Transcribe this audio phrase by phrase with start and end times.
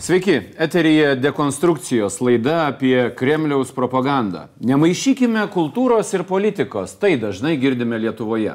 [0.00, 4.46] Sveiki, eteryje dekonstrukcijos laida apie Kremliaus propagandą.
[4.64, 8.54] Nemaišykime kultūros ir politikos, tai dažnai girdime Lietuvoje.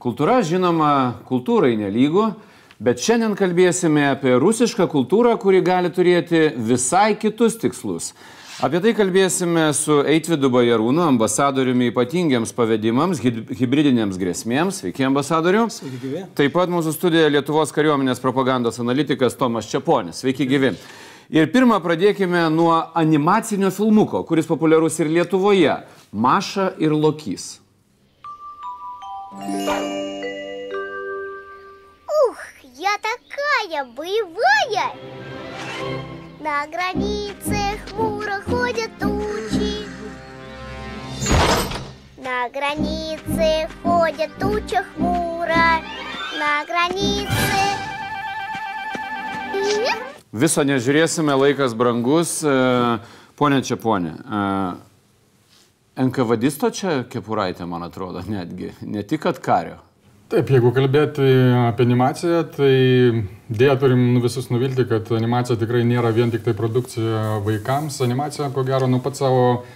[0.00, 2.24] Kultūra, žinoma, kultūrai nelygų,
[2.80, 8.14] bet šiandien kalbėsime apie rusišką kultūrą, kuri gali turėti visai kitus tikslus.
[8.61, 14.79] Apie tai kalbėsime su Eitvidu Bajarūnu, ambasadoriumi ypatingiams pavedimams, hybridinėms grėsmėms.
[14.81, 15.67] Sveiki, ambasadoriu.
[15.69, 16.23] Sveiki, gyvi.
[16.39, 20.23] Taip pat mūsų studijoje Lietuvos kariuomenės propagandos analitikas Tomas Čiaponis.
[20.23, 20.71] Sveiki, gyvi.
[21.29, 27.59] Ir pirmą pradėkime nuo animacinio filmuko, kuris populiarus ir Lietuvoje - Maša ir Lokys.
[32.25, 32.41] Ух,
[32.79, 36.10] я такая боевая!
[36.41, 39.85] На границе хмуро ходят тучи.
[42.17, 45.81] На границе ходят туча хмуро.
[46.39, 47.63] На границе...
[50.31, 52.43] Viso nežiūrėsime, laikas brangus.
[52.45, 52.99] E,
[53.37, 54.15] Pone Čiaponė,
[55.97, 59.77] NKVadisto čia kepuraitė, man atrodo, netgi, ne tik kad kario.
[60.32, 61.26] Taip, jeigu kalbėti
[61.66, 62.72] apie animaciją, tai
[63.52, 67.98] dėja turim nu visus nuvilti, kad animacija tikrai nėra vien tik tai produkcija vaikams.
[68.00, 69.66] Animacija, ko gero, nuo pat savo uh,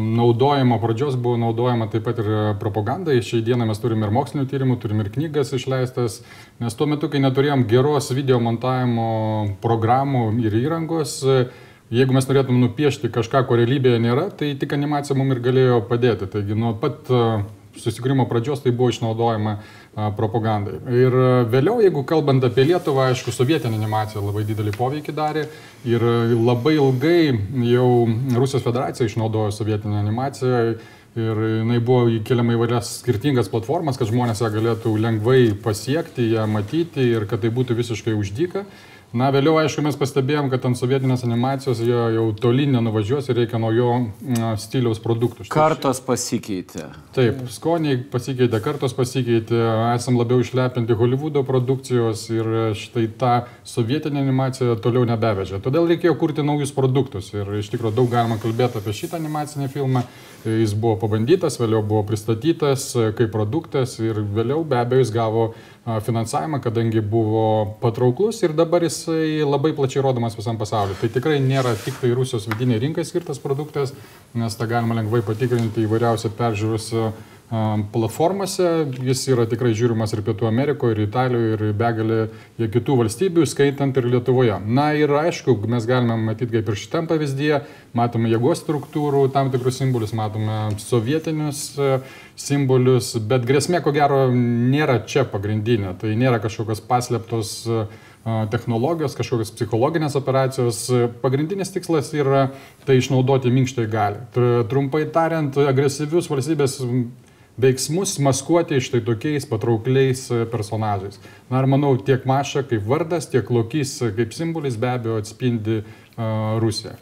[0.00, 2.30] naudojimo pradžios buvo naudojama taip pat ir
[2.62, 3.18] propagandai.
[3.22, 6.22] Šiai dieną mes turime ir mokslinių tyrimų, turime ir knygas išleistas,
[6.64, 9.10] nes tuo metu, kai neturėjom geros video montavimo
[9.66, 11.18] programų ir įrangos,
[11.92, 16.30] jeigu mes norėtum nupiešti kažką, ko realybėje nėra, tai tik animacija mums ir galėjo padėti.
[16.38, 17.44] Taigi nuo pat uh,
[17.80, 19.56] susikūrimo pradžios tai buvo išnaudojama
[20.18, 20.80] propagandai.
[20.90, 21.14] Ir
[21.52, 25.46] vėliau, jeigu kalbant apie Lietuvą, aišku, sovietinė animacija labai didelį poveikį darė
[25.86, 27.20] ir labai ilgai
[27.70, 27.88] jau
[28.34, 30.62] Rusijos federacija išnaudojo sovietinę animaciją
[31.14, 36.48] ir jinai buvo įkeliama į varias skirtingas platformas, kad žmonės ją galėtų lengvai pasiekti, ją
[36.50, 38.64] matyti ir kad tai būtų visiškai uždyka.
[39.14, 43.60] Na, vėliau, aišku, mes pastebėjom, kad ant sovietinės animacijos jie jau toli nenuvažiuos ir reikia
[43.62, 43.92] naujo
[44.58, 45.46] stiliaus produktų.
[45.54, 46.88] Kartos pasikeitė.
[47.14, 49.60] Taip, skoniai pasikeitė, kartos pasikeitė,
[49.92, 55.62] esam labiau išlepinti Hollywoodo produkcijos ir štai tą sovietinę animaciją toliau nebevežė.
[55.62, 60.02] Todėl reikėjo kurti naujus produktus ir iš tikrųjų daug galima kalbėti apie šitą animacinį filmą.
[60.44, 65.46] Jis buvo pabandytas, vėliau buvo pristatytas kaip produktas ir vėliau be abejo jis gavo
[65.84, 70.96] finansavimą, kadangi buvo patrauklus ir dabar jisai labai plačiai rodomas visam pasauliu.
[70.96, 73.92] Tai tikrai nėra tik tai Rusijos vidiniai rinkai skirtas produktas,
[74.32, 76.88] nes tą galima lengvai patikrinti įvairiausią peržiūros
[77.92, 78.68] platformose.
[79.04, 82.20] Jis yra tikrai žiūrimas ir Pietų Amerikoje, ir Italijoje, ir begalė
[82.58, 84.56] kitų valstybių, skaitant ir Lietuvoje.
[84.64, 87.60] Na ir aišku, mes galime matyti kaip ir šitam pavyzdyje,
[87.96, 91.66] matome jėgos struktūrų, tam tikrus simbolius, matome sovietinius
[92.40, 95.94] simbolius, bet grėsmė ko gero nėra čia pagrindinė.
[96.00, 97.54] Tai nėra kažkokios paslėptos
[98.24, 100.78] technologijos, kažkokios psichologinės operacijos.
[101.20, 102.46] Pagrindinis tikslas yra
[102.88, 104.22] tai išnaudoti minkštai gali.
[104.70, 106.78] Trumpai tariant, agresyvius valstybės
[107.60, 111.20] veiksmus maskuoti štai tokiais patraukliais e, personažais.
[111.50, 116.58] Na ir manau, tiek Maša kaip vardas, tiek Lokys kaip simbolis be abejo atspindi uh,
[116.62, 116.96] Rusiją.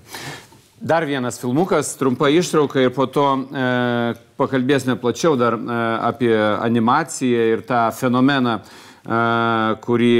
[0.83, 3.67] Dar vienas filmukas, trumpa ištrauka ir po to e,
[4.35, 5.77] pakalbėsime plačiau dar e,
[6.09, 9.21] apie animaciją ir tą fenomeną, e,
[9.85, 10.17] kurį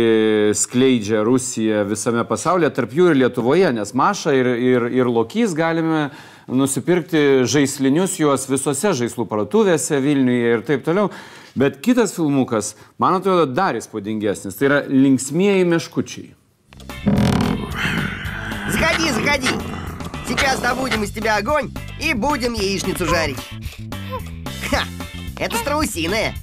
[0.55, 6.13] skleidžia Rusija visame pasaulyje, tarp jų ir Lietuvoje, nes Maša ir, ir, ir Lokys galime
[6.55, 11.11] nusipirkti žaislinius juos visose žaislų parduotuvėse Vilniuje ir taip toliau.
[11.59, 14.57] Bet kitas filmukas, man atrodo, dar įspūdingesnis.
[14.57, 16.33] Tai yra linksmieji meškučiai.
[18.73, 19.49] Заходи, заходи.
[20.27, 21.71] Сейчас добудем из тебя огонь
[22.01, 23.39] и будем яичницу жарить.
[24.71, 24.85] Ха,
[25.39, 26.35] это страусиная.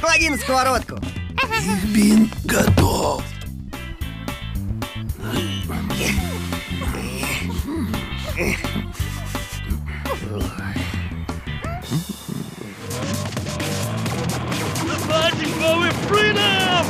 [0.00, 0.96] Клади на сковородку.
[1.60, 3.22] Ирбин готов.
[15.10, 16.84] Fighting for with freedom!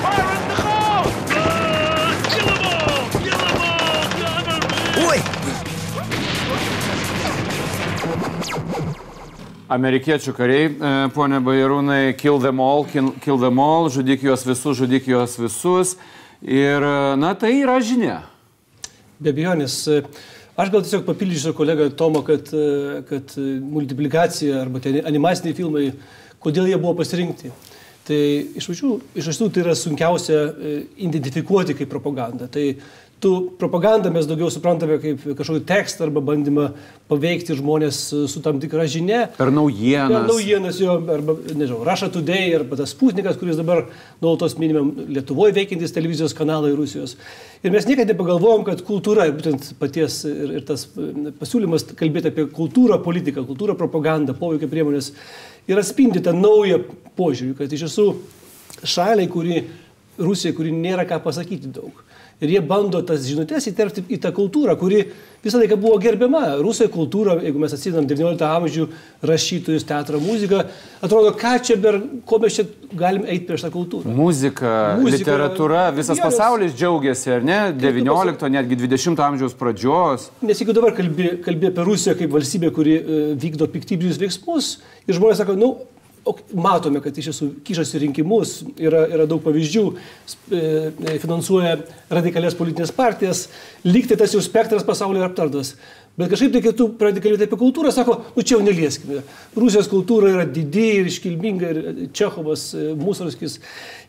[0.00, 1.08] Fire in the hole!
[1.28, 3.04] Uh, kill them all!
[3.20, 4.08] Kill them all!
[4.16, 4.64] Government!
[5.04, 5.18] Ой,
[9.68, 14.80] Amerikiečių kariai, e, ponė Bajarūnai, kill them all, kill, kill them all, žudyk juos visus,
[14.80, 15.98] žudyk juos visus.
[16.40, 18.22] Ir, e, na, tai yra žinia.
[19.20, 19.76] Be abejonės.
[20.58, 25.84] Aš gal tiesiog papildysiu kolegą Tomą, kad, e, kad multiplikacija arba tie animaciniai filmai,
[26.42, 27.52] kodėl jie buvo pasirinkti.
[28.08, 28.18] Tai
[28.58, 30.72] iš tiesų tai yra sunkiausia e,
[31.06, 32.48] identifikuoti kaip propaganda.
[32.50, 32.64] Tai
[33.20, 36.68] tu propagandą mes daugiau suprantame kaip kažkokį tekstą arba bandymą
[37.10, 37.98] paveikti žmonės
[38.30, 39.24] su tam tikra žinia.
[39.38, 40.12] Per naujienas.
[40.12, 43.86] Per naujienas jo, arba, nežinau, Russia Today, arba tas Sputnikas, kuris dabar
[44.22, 47.16] nuolatos minimam Lietuvoje veikiantis televizijos kanalai Rusijos.
[47.64, 50.86] Ir mes niekada nepagalvojom, kad kultūra, būtent paties ir, ir tas
[51.40, 55.10] pasiūlymas kalbėti apie kultūrą, politiką, kultūrą, propagandą, poveikio priemonės
[55.68, 56.84] ir atspindi tą naują
[57.18, 58.08] požiūrį, kad iš tiesų
[58.86, 59.62] šaliai, kuri,
[60.18, 62.04] Rusija, kuri nėra ką pasakyti daug
[62.40, 65.00] ir jie bando tas žinutės įterpti į tą kultūrą, kuri
[65.42, 66.42] visą laiką buvo gerbiama.
[66.62, 68.86] Rusai kultūra, jeigu mes atsidam 19 amžių,
[69.26, 70.60] rašytojus, teatrą, muziką,
[71.02, 71.98] atrodo, ką čia ber,
[72.28, 72.66] ko mes čia
[72.98, 74.14] galim eiti prieš tą kultūrą.
[74.14, 74.72] Muzika,
[75.02, 77.60] Muzika, literatūra, visas vienas- pasaulis džiaugiasi, ar ne?
[77.74, 80.30] 19, netgi 20 amžiaus pradžios.
[80.42, 84.76] Nes jeigu dabar kalbė, kalbė apie Rusiją kaip valstybę, kuri e, vykdo piktybinius veiksmus,
[85.08, 85.74] ir žmonės sako, nu,
[86.56, 89.84] matome, kad iš tiesų kišasi rinkimus, yra, yra daug pavyzdžių,
[90.50, 91.76] e, finansuoja
[92.12, 93.46] radikalias politinės partijas,
[93.86, 95.74] lyg tai tas jau spektras pasaulyje yra aptartas.
[96.18, 99.20] Bet kažkaip tai, kai tu pradedi kalbėti apie kultūrą, sako, nu čia jau nelieskime.
[99.54, 103.60] Rusijos kultūra yra didi ir iškilminga, ir Čechovas, e, Musarskis.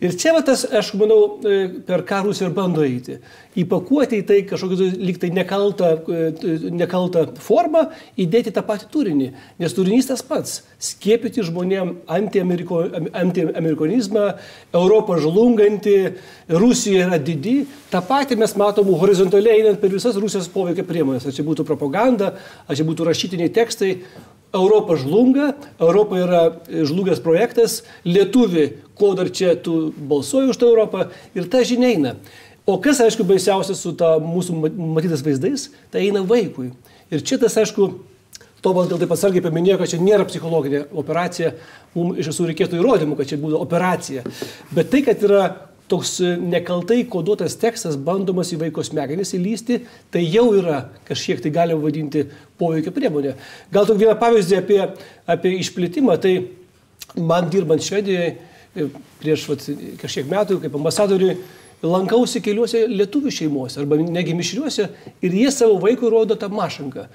[0.02, 3.20] Ir čia va tas, aš manau, e, per ką Rusija ir bando eiti.
[3.62, 9.30] Įpakuoti į tai kažkokią tai lyg tai nekaltą, e, nekaltą formą, įdėti tą patį turinį.
[9.60, 10.64] Nes turinys tas pats.
[10.80, 14.34] Skiepyti žmonėm antiameriko- antiamerikonizmą,
[14.74, 16.16] Europą žlunganti,
[16.50, 17.68] Rusija yra didi.
[17.92, 21.28] Ta pati mes matom horizontaliai einant per visas Rusijos poveikio priemonės.
[21.28, 23.98] Ar čia būtų propaganda, ar čia būtų rašytiniai tekstai.
[24.50, 31.04] Europa žlunga, Europa yra žlugęs projektas, lietuvi, ko dar čia tu balsuoji už tą Europą
[31.38, 32.16] ir ta žinia eina.
[32.66, 36.72] O kas, aišku, baisiausia su ta mūsų ma- matytas vaizdais, tai eina vaikui.
[37.14, 37.92] Ir čia tas, aišku,
[38.62, 41.54] Tomas gal taip atsargiai paminėjo, kad čia nėra psichologinė operacija,
[41.96, 44.26] mums iš tiesų reikėtų įrodymų, kad čia būtų operacija.
[44.76, 45.46] Bet tai, kad yra
[45.90, 49.82] toks e, nekaltai koduotas tekstas, bandomas į vaiko smegenis įlysti,
[50.14, 52.26] tai jau yra kažkiek tai galima vadinti
[52.60, 53.36] poveikio priemonė.
[53.74, 54.80] Gal tokį vieną pavyzdį apie,
[55.30, 56.36] apie išplitimą, tai
[57.18, 58.90] man dirbant Švedijoje e,
[59.24, 59.66] prieš vat,
[60.04, 61.40] kažkiek metų kaip ambasadoriui,
[61.86, 64.90] lankausi keliuose lietuvių šeimose arba negi mišriuose
[65.24, 67.06] ir jie savo vaikui rodo tą mašanką.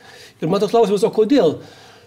[0.41, 1.59] Ir man toks klausimas, o kodėl?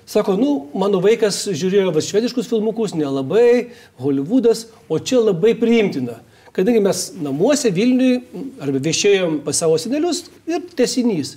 [0.08, 6.22] Sako, nu, mano vaikas žiūrėjo va, švediškus filmukus, nelabai, Hollywoodas, o čia labai priimtina.
[6.58, 8.16] Kadangi mes namuose Vilniui
[8.66, 11.36] arba viešėjom pas savo senelius ir tesinys.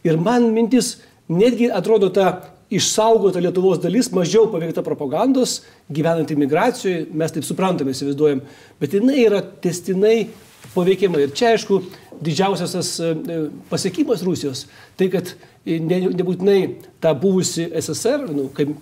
[0.00, 0.94] Ir man mintis,
[1.28, 2.30] netgi atrodo ta
[2.72, 5.58] išsaugota Lietuvos dalis mažiau paveikta propagandos,
[5.92, 8.40] gyvenant imigracijoje, mes taip suprantame, įsivaizduojam,
[8.80, 10.30] bet jinai yra testinai
[10.72, 11.20] paveikiama.
[11.20, 11.82] Ir čia, aišku,
[12.24, 13.38] didžiausias tas e, e,
[13.70, 14.66] pasiekimas Rusijos,
[14.98, 16.58] tai kad e, ne, nebūtinai
[17.02, 18.74] ta buvusi SSR, nu, kaip,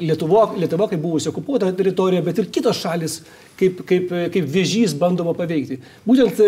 [0.00, 3.20] Lietuvo, Lietuva kaip buvusi okupuota teritorija, bet ir kitos šalis
[3.60, 5.80] kaip, kaip, kaip vėžys bandoma paveikti.
[6.06, 6.40] Būtent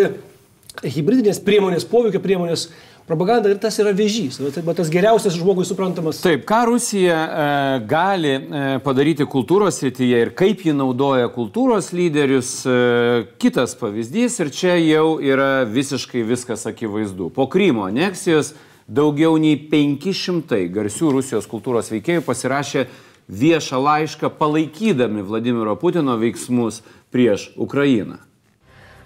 [0.84, 2.68] hybridinės priemonės, poveikio priemonės,
[3.08, 4.38] propaganda ir tas yra vėžys.
[4.42, 6.20] Va, tai va tas geriausias žmogui suprantamas.
[6.22, 7.48] Taip, ką Rusija e,
[7.88, 14.52] gali e, padaryti kultūros srityje ir kaip ji naudoja kultūros lyderius, e, kitas pavyzdys ir
[14.54, 17.32] čia jau yra visiškai viskas akivaizdu.
[17.34, 18.52] Po Krymo aneksijos
[18.88, 22.86] daugiau nei 500 garsių Rusijos kultūros veikėjų pasirašė
[23.28, 26.82] viešą laišką palaikydami Vladimiro Putino veiksmus
[27.12, 28.27] prieš Ukrainą.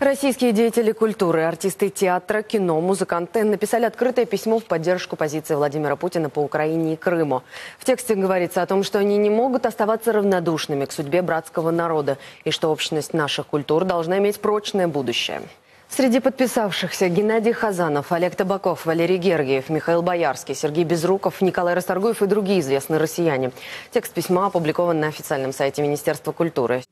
[0.02, 6.28] Российские деятели культуры, артисты театра, кино, музыканты написали открытое письмо в поддержку позиции Владимира Путина
[6.28, 7.44] по Украине и Крыму.
[7.78, 12.18] В тексте говорится о том, что они не могут оставаться равнодушными к судьбе братского народа
[12.42, 15.42] и что общность наших культур должна иметь прочное будущее.
[15.88, 22.26] Среди подписавшихся Геннадий Хазанов, Олег Табаков, Валерий Гергиев, Михаил Боярский, Сергей Безруков, Николай Расторгуев и
[22.26, 23.52] другие известные россияне.
[23.92, 26.82] Текст письма опубликован на официальном сайте Министерства культуры.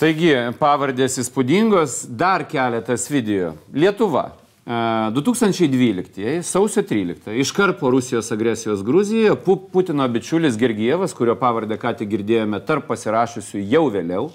[0.00, 3.50] Taigi, pavardės įspūdingos, dar keletas video.
[3.72, 4.30] Lietuva.
[4.64, 4.72] e,
[5.12, 11.92] 2012, sausio 13, iškart po Rusijos agresijos Gruzijoje, Pu- Putino bičiulis Gergievas, kurio pavardę ką
[11.98, 14.30] tik girdėjome tarp pasirašysių jau vėliau,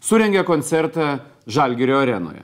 [0.00, 2.42] surengė koncertą Žalgirio arenoje.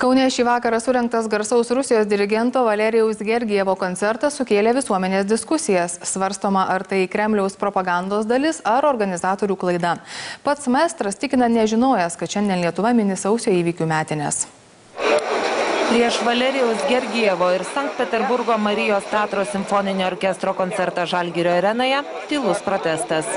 [0.00, 5.98] Kaune šį vakarą surinktas garsaus Rusijos dirigento Valerijaus Gergievo koncertas sukėlė visuomenės diskusijas.
[6.06, 9.96] Svarstoma, ar tai Kremliaus propagandos dalis ar organizatorių klaida.
[10.44, 14.44] Pats maestras tikina nežinojęs, kad šiandien Lietuva mini sausio įvykių metinės.
[15.94, 22.00] Prieš Valerijaus Gergievo ir Sankt Peterburgo Marijos teatro simfoninio orkestro koncertą Žalgirio arenoje
[22.32, 23.30] tylus protestas.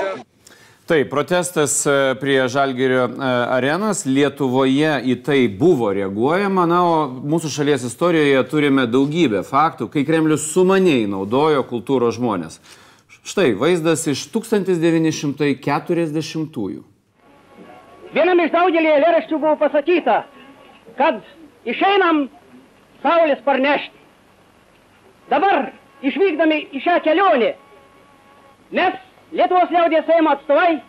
[0.88, 3.08] Taip, protestas e, prie Žalgirio e,
[3.52, 10.08] arenos Lietuvoje į tai buvo reaguojama, na, o mūsų šalies istorijoje turime daugybę faktų, kai
[10.08, 12.56] Kremlius sumaniai naudojo kultūros žmonės.
[13.20, 16.80] Štai vaizdas iš 1940-ųjų.
[18.14, 20.24] Vienam iš daugelį eilėraščių buvo pasakyta,
[20.96, 21.20] kad
[21.68, 22.32] išeinam
[23.02, 23.92] saulės parnešti.
[25.28, 25.68] Dabar
[26.00, 27.52] išvykdami į šią kelionę,
[28.72, 28.96] mes
[29.32, 30.80] Lietuvos liaudės Seimo atstovai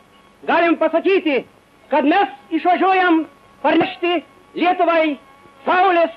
[0.48, 1.46] galim pasakyti,
[1.92, 3.26] kad mes išvažiuojam
[3.64, 4.24] parnešti
[4.56, 5.18] Lietuvai
[5.66, 6.12] saulės,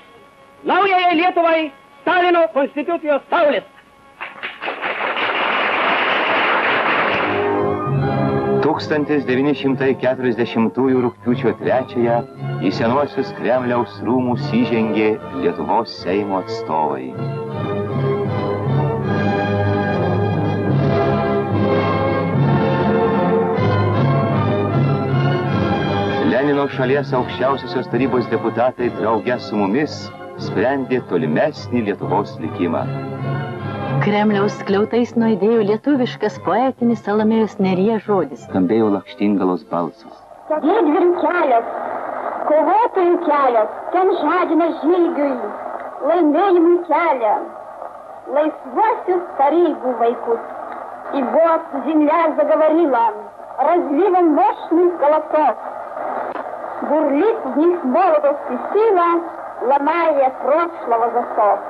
[0.63, 3.63] naujajai Lietuvai Stalino konstitucijos saulės.
[8.63, 12.17] 1940 rūpiučio 3-ąją
[12.63, 15.09] į senuosius Kremliaus rūmus įžengė
[15.43, 17.11] Lietuvos Seimo atstovai.
[26.42, 29.92] Lenino šalies aukščiausiosios tarybos deputatai drauge su mumis
[30.42, 32.80] sprendė tolimesnį Lietuvos likimą.
[34.02, 38.42] Kremliaus skliautais nuėdėjo lietuviškas poetinis Salomėjos nerie žodis.
[38.48, 40.18] Skambėjo lakštingalos balsas.
[40.50, 41.70] Didvyrių kelias,
[42.50, 45.32] kovotojų kelias, ten žadina žygiui,
[46.10, 47.34] laimėjimui kelią,
[48.34, 50.54] laisvuosius тарейгу vaikus.
[51.14, 53.12] И вот земля заговорила
[53.56, 55.56] разливом мощных голосов.
[56.88, 59.08] Бурлит в них молодость и сила,
[59.62, 61.60] ломая прошлого засов.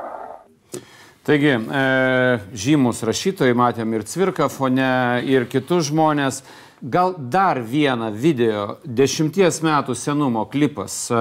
[1.28, 6.40] Taigi, e, žymus rašytojai, matėm ir Cvirką fone, ir kitus žmonės.
[6.80, 11.18] Gal dar vieną video, dešimties metų senumo klipas, e,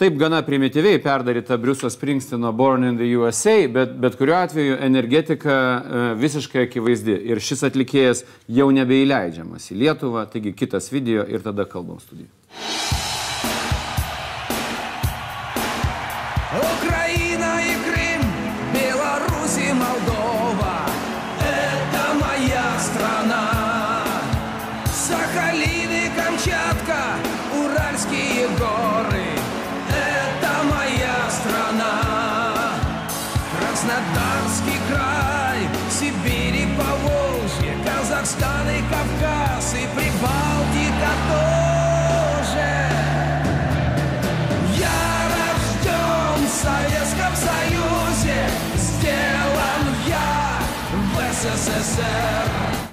[0.00, 5.54] taip gana primityviai perdaryta Briuso Springstino Born in the USA, bet, bet kuriuo atveju energetika
[5.54, 7.16] e, visiškai akivaizdi.
[7.30, 12.30] Ir šis atlikėjas jau nebeįleidžiamas į Lietuvą, taigi kitas video ir tada kalbam studijų.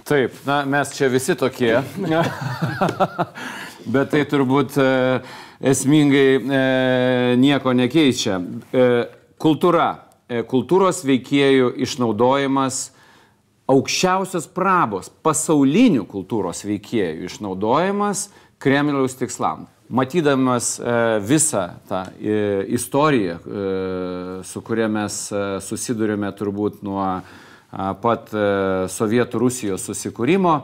[0.09, 1.75] Taip, na, mes čia visi tokie.
[3.93, 4.85] Bet tai turbūt e,
[5.69, 6.61] esmingai e,
[7.37, 8.39] nieko nekeičia.
[8.73, 8.85] E,
[9.41, 9.89] kultūra,
[10.49, 12.79] kultūros veikėjų išnaudojimas,
[13.69, 18.27] aukščiausios prabos, pasaulinių kultūros veikėjų išnaudojimas
[18.61, 19.67] Kremliaus tikslam.
[19.89, 20.75] Matydamas
[21.25, 22.03] visą tą
[22.77, 23.39] istoriją,
[24.45, 27.05] su kuria mes e, susidurėme turbūt nuo
[27.71, 28.41] pat e,
[28.89, 30.55] Sovietų Rusijos susikūrimo,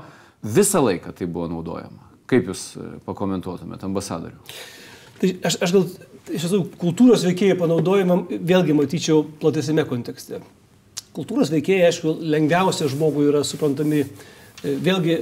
[0.56, 2.12] visą laiką tai buvo naudojama.
[2.30, 4.40] Kaip Jūs e, pakomentuotumėte, ambasadoriu?
[5.22, 5.86] Tai aš, aš gal
[6.34, 10.42] iš tiesų kultūros veikėjų panaudojimą vėlgi matyčiau platesime kontekste.
[11.16, 14.02] Kultūros veikėjai, aišku, lengviausia žmogui yra suprantami.
[14.66, 15.20] e, Vėlgi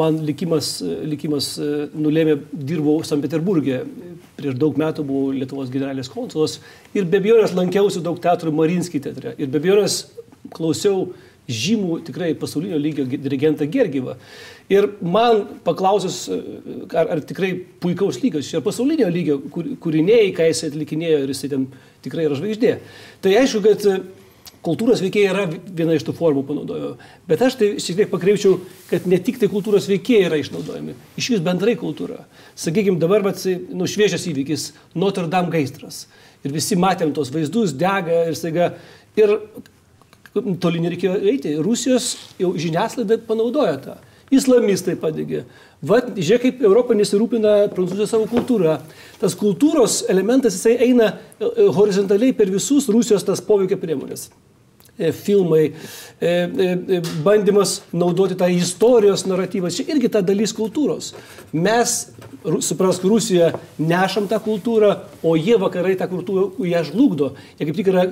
[0.00, 1.52] man likimas, likimas
[1.92, 3.20] nulėmė, dirbau St.
[3.20, 3.82] Peterburgė,
[4.38, 6.56] prieš daug metų buvau Lietuvos generalinis konsulas
[6.96, 9.34] ir be abejonės lankiausi daug teatrų Marinskį teatre.
[9.36, 10.06] Ir be abejonės
[10.54, 11.08] klausiau
[11.48, 14.18] žymų tikrai pasaulinio lygio dirigentą Gergyvą.
[14.68, 16.38] Ir man paklausus, e,
[16.92, 21.64] ar, ar tikrai puikaus lygio, čia pasaulinio lygio kūriniai, ką jis atlikinėjo ir jis ten
[22.04, 22.74] tikrai yra žvaigždė.
[23.24, 23.86] Tai aišku, kad
[24.64, 26.90] kultūros veikėjai yra viena iš tų formų panaudojimo.
[27.30, 28.58] Bet aš tai šiek tiek pakreipčiau,
[28.90, 32.20] kad ne tik tai kultūros veikėjai yra išnaudojami, iš vis bendrai kultūra.
[32.58, 33.40] Sakykime, dabar vat,
[33.72, 36.06] nu, šviežias įvykis- Notre Dame gaisras.
[36.44, 38.74] Ir visi matėm tos vaizdus, dega ir staiga.
[39.16, 39.38] Ir
[40.62, 41.56] toli nereikėjo eiti.
[41.64, 43.96] Rusijos jau žiniasklaida panaudoja tą.
[44.34, 45.44] Islamistai padegė.
[45.88, 48.76] Vat, žiūrėk, kaip Europą nesirūpina Prancūzija savo kultūrą.
[49.20, 54.28] Tas kultūros elementas, jisai eina e, e, horizontaliai per visus Rusijos tas poveikio priemonės.
[54.98, 55.72] E, Filmai,
[56.20, 61.12] e, e, bandymas naudoti tą istorijos naratyvą, čia irgi ta dalis kultūros.
[61.54, 61.92] Mes,
[62.66, 64.90] suprask, Rusija nešam tą kultūrą,
[65.22, 67.30] o jie vakarai tą kultūrą, ją žlugdo.
[67.60, 68.08] Jie kaip tik yra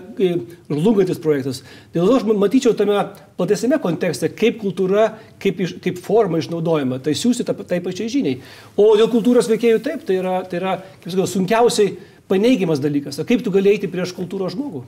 [0.71, 1.64] žlungantis projektas.
[1.90, 3.02] Dėl to aš ma- matyčiau tame
[3.37, 7.02] platesnėme kontekste, kaip kultūra, kaip, iš- kaip forma išnaudojama.
[7.02, 8.38] Tai siūsti tą- tai pačiai žiniai.
[8.78, 11.97] O dėl kultūros veikėjų taip, tai yra, tai yra kaip sakau, sunkiausiai
[12.28, 13.18] paneigiamas dalykas.
[13.23, 14.83] O kaip tu gali eiti prieš kultūros žmogų?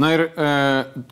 [0.00, 0.48] Na ir e,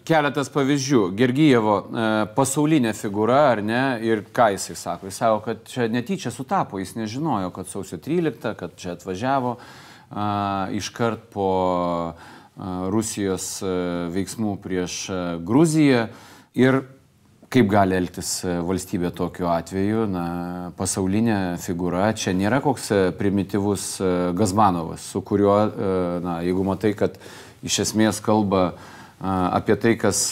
[0.08, 1.02] keletas pavyzdžių.
[1.16, 3.82] Gergyjevo e, pasaulinė figūra, ar ne?
[4.06, 5.08] Ir ką jisai sako?
[5.10, 10.68] Jis sako, kad čia netyčia sutapo, jis nežinojo, kad sausio 13, kad čia atvažiavo a,
[10.76, 12.14] iškart po a,
[12.92, 13.74] Rusijos a,
[14.12, 16.08] veiksmų prieš a, Gruziją.
[16.58, 16.82] Ir
[17.50, 20.04] kaip gali elgtis e, valstybė tokiu atveju.
[20.10, 20.24] Na,
[20.78, 25.58] pasaulinė figūra čia nėra koks e, primityvus e, Gazmanovas, su kuriuo,
[26.22, 27.18] na, jeigu matai, kad
[27.66, 28.70] iš esmės kalba
[29.20, 30.30] apie tai, kas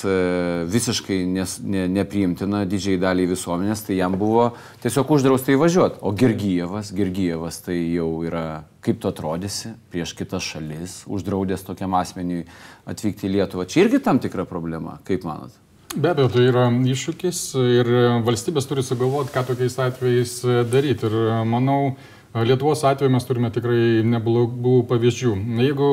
[0.73, 4.47] visiškai nes, ne, nepriimtina didžiai daliai visuomenės, tai jam buvo
[4.81, 6.01] tiesiog uždrausta įvažiuoti.
[6.01, 12.47] O Gergyjevas, Gergyjevas tai jau yra, kaip tu atrodysi, prieš kitas šalis, uždraudęs tokiam asmeniui
[12.89, 13.69] atvykti į Lietuvą.
[13.69, 15.53] Čia irgi tam tikra problema, kaip manot?
[15.97, 17.89] Be abejo, tai yra iššūkis ir
[18.27, 20.35] valstybės turi sugalvoti, ką tokiais atvejais
[20.69, 21.09] daryti.
[21.09, 21.95] Ir manau,
[22.37, 25.33] Lietuvos atveju mes turime tikrai neblogų pavyzdžių.
[25.65, 25.89] Jeigu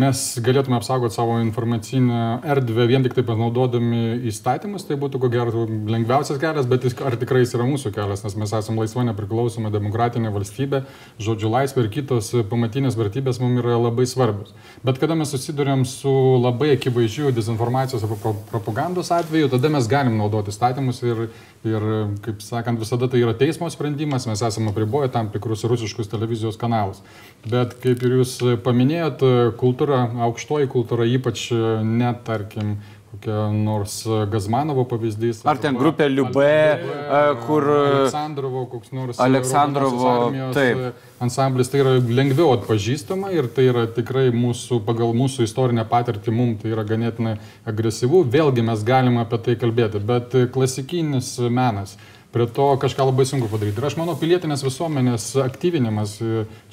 [0.00, 2.20] mes galėtume apsaugoti savo informacinę
[2.54, 7.44] erdvę vien tik tai panaudodami įstatymus, tai būtų ko gero lengviausias kelias, bet ar tikrai
[7.44, 10.82] jis yra mūsų kelias, nes mes esame laisva nepriklausoma demokratinė valstybė,
[11.22, 14.54] žodžių laisvė ir kitos pamatinės vertybės mums yra labai svarbios.
[14.84, 20.18] Bet kada mes susidurėm su labai akivaizdžiu dezinformacijos arba pro- propagandos atveju, tada mes galim
[20.18, 21.26] naudoti įstatymus ir,
[21.68, 21.88] ir,
[22.24, 27.02] kaip sakant, visada tai yra teismo sprendimas, mes esame apriboję tam tikrus rusiškus televizijos kanalus.
[27.44, 29.22] Bet kaip ir jūs paminėjot,
[29.60, 31.48] kultūra, aukštoji kultūra, ypač
[31.84, 32.76] net, tarkim,
[33.14, 35.42] kokia nors Gazmanovo pavyzdys.
[35.46, 37.66] Ar ten grupė Liubė, e, kur...
[37.74, 39.20] Aleksandrovo, koks nors.
[39.22, 40.14] Aleksandrovo,
[40.56, 41.02] taip.
[41.24, 46.62] Ansamblis tai yra lengviau atpažįstama ir tai yra tikrai mūsų, pagal mūsų istorinę patirtį, mums
[46.62, 47.36] tai yra ganėtinai
[47.70, 48.24] agresyvu.
[48.34, 51.96] Vėlgi mes galime apie tai kalbėti, bet klasikinis menas.
[52.34, 53.78] Prie to kažką labai sunku padaryti.
[53.78, 56.16] Ir aš manau, pilietinės visuomenės aktyvinimas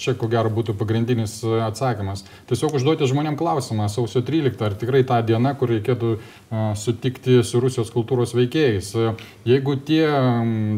[0.01, 1.35] čia ko gero būtų pagrindinis
[1.67, 2.23] atsakymas.
[2.49, 6.15] Tiesiog užduoti žmonėm klausimą, sausio 13, ar tikrai ta diena, kur reikėtų
[6.81, 8.89] sutikti su Rusijos kultūros veikėjais.
[9.45, 10.01] Jeigu tie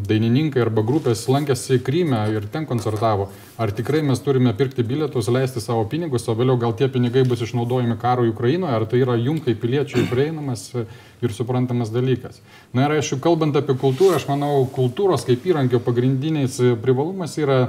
[0.03, 5.62] dainininkai arba grupės lankėsi Kryme ir ten koncertavo, ar tikrai mes turime pirkti bilietus, leisti
[5.62, 9.39] savo pinigus, o vėliau gal tie pinigai bus išnaudojami karui Ukrainoje, ar tai yra jum
[9.43, 12.41] kaip piliečiui prieinamas ir suprantamas dalykas.
[12.74, 17.60] Na ir aišku, kalbant apie kultūrą, aš manau, kultūros kaip įrankio pagrindinis privalumas yra,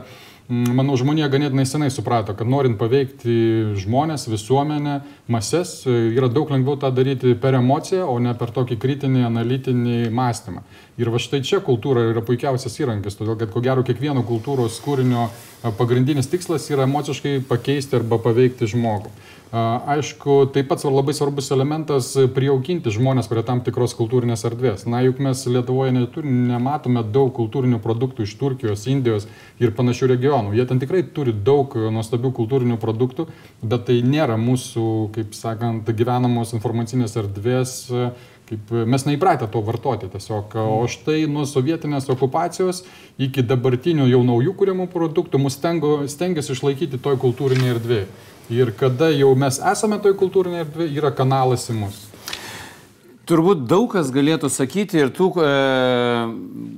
[0.49, 3.35] manau, žmonija ganėtinai senai suprato, kad norint paveikti
[3.81, 4.99] žmonės, visuomenę,
[5.33, 10.11] mases, e, yra daug lengviau tą daryti per emociją, o ne per tokį kritinį, analitinį
[10.13, 10.65] mąstymą.
[11.01, 15.25] Ir va štai čia kultūra yra puikiausias įrankis, todėl kad ko gero kiekvieno kultūros kūrinio
[15.25, 19.11] a, pagrindinis tikslas yra emociškai pakeisti arba paveikti žmogų.
[19.55, 24.83] Aišku, taip pat labai svarbus elementas prijaukinti žmonės prie tam tikros kultūrinės erdvės.
[24.91, 29.29] Na, juk mes Lietuvoje neturim, nematome daug kultūrinių produktų iš Turkijos, Indijos
[29.63, 30.57] ir panašių regionų.
[30.59, 33.29] Jie ten tikrai turi daug e, nuostabių kultūrinių produktų,
[33.63, 37.79] bet tai nėra mūsų, kaip sakant, gyvenamos informacinės erdvės.
[37.95, 38.11] e,
[38.45, 40.59] Kaip e, mes neįpratę to vartoti tiesiog.
[40.61, 42.83] O štai nuo sovietinės okupacijos
[43.23, 48.09] iki dabartinių jau naujų kūrimų produktų mus stengiasi išlaikyti toj kultūrinėje erdvėje.
[48.53, 52.03] Ir kada jau mes esame toj kultūrinėje erdvėje, yra kanalas į mus.
[53.25, 55.45] Turbūt daug kas galėtų sakyti ir tų e,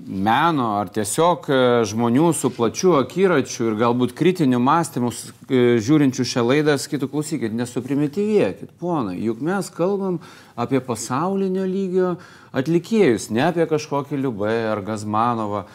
[0.07, 1.57] meno ar tiesiog e,
[1.91, 8.77] žmonių su plačiu akiračiu ir galbūt kritiniu mąstymu e, žiūrinčių šią laidą sakytų, klausykit, nesuprimityvėkit,
[8.79, 10.21] ponai, juk mes kalbam
[10.55, 12.15] apie pasaulinio lygio
[12.55, 15.67] atlikėjus, ne apie kažkokį Liubę ar Gazmanovą.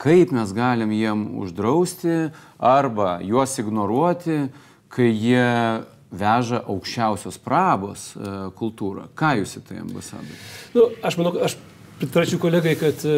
[0.00, 4.44] Kaip mes galim jiem uždrausti arba juos ignoruoti,
[4.90, 5.46] kai jie
[6.10, 9.06] veža aukščiausios prabos e, kultūrą.
[9.18, 10.38] Ką jūs į tai ambasadoriai?
[10.74, 11.56] Nu, aš manau, aš
[12.00, 13.16] pritarčiau kolegai, kad e,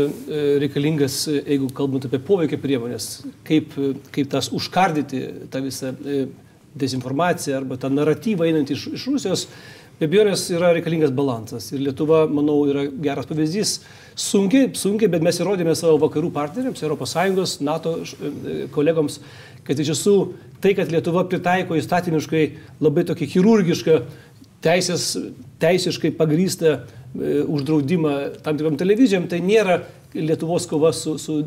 [0.60, 3.10] reikalingas, e, jeigu kalbant apie poveikio priemonės,
[3.48, 3.76] kaip,
[4.12, 5.94] kaip tas užkardyti tą visą
[6.76, 9.46] dezinformaciją arba tą naratyvą einant iš, iš Rusijos,
[10.00, 11.70] be abejonės yra reikalingas balansas.
[11.72, 13.78] Ir Lietuva, manau, yra geras pavyzdys.
[14.18, 17.96] Sunkiai, sunkiai, bet mes įrodėme savo vakarų partneriams, ES, NATO
[18.74, 19.20] kolegoms,
[19.64, 20.16] kad iš tiesų
[20.62, 22.44] tai, kad Lietuva pritaiko įstatymiškai
[22.84, 23.98] labai tokį chirurgišką
[24.62, 25.08] teisės,
[25.62, 28.12] teisiškai pagrystą e, uždraudimą
[28.44, 29.80] tam tikram televizijom, tai nėra
[30.12, 31.38] Lietuvos kova su, su,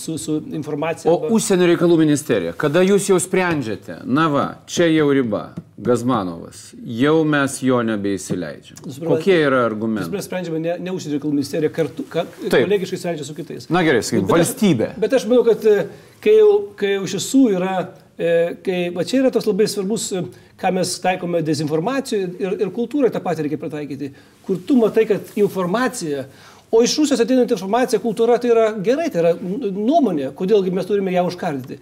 [0.00, 1.12] su, su informacija.
[1.12, 5.42] O užsienio reikalų ministerija, kada jūs jau sprendžiate, na va, čia jau riba,
[5.84, 8.78] Gazmanovas, jau mes jo nebeįsileidžiam.
[9.04, 10.08] Kokie yra argumentai?
[10.14, 13.68] mes sprendžiame ne, ne užsienio reikalų ministerija, kartu, ka, kolegiškai sprendžia su kitais.
[13.68, 14.88] Na gerai, sakykim, Bet aš- valstybė.
[15.04, 15.76] Bet aš manau, kad e,
[16.24, 17.74] kai jau, kai jau iš tiesų yra,
[18.16, 20.24] kai, va čia yra tas labai svarbus, e,
[20.60, 24.10] ką mes taikome dezinformacijoje ir, ir kultūrai tą patį reikia pritaikyti,
[24.46, 26.26] kur tu matai, kad informacija,
[26.74, 31.14] o iš Rusijos ateinanti informacija, kultūra tai yra gerai, tai yra nuomonė, kodėlgi mes turime
[31.14, 31.80] ją užkardyti.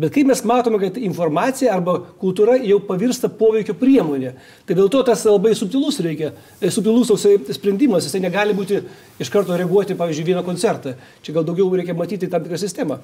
[0.00, 4.30] Bet kai mes matome, kad informacija arba kultūra jau pavirsta poveikio priemonė,
[4.64, 8.80] tai dėl to tas labai subtilus reikia, e, subtilus toksai sprendimas, jisai negali būti
[9.20, 10.94] iš karto reaguoti, pavyzdžiui, vieną koncertą.
[11.20, 13.00] Čia gal daugiau reikia matyti tam tikrą sistemą.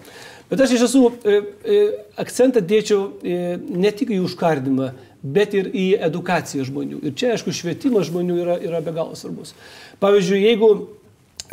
[0.49, 1.37] Bet aš iš tiesų e,
[1.77, 1.79] e,
[2.25, 4.91] akcentą dėčiau e, ne tik į užkardimą,
[5.37, 7.05] bet ir į edukaciją žmonių.
[7.05, 9.53] Ir čia, aišku, švietimas žmonių yra, yra be galo svarbus.
[10.01, 10.71] Pavyzdžiui, jeigu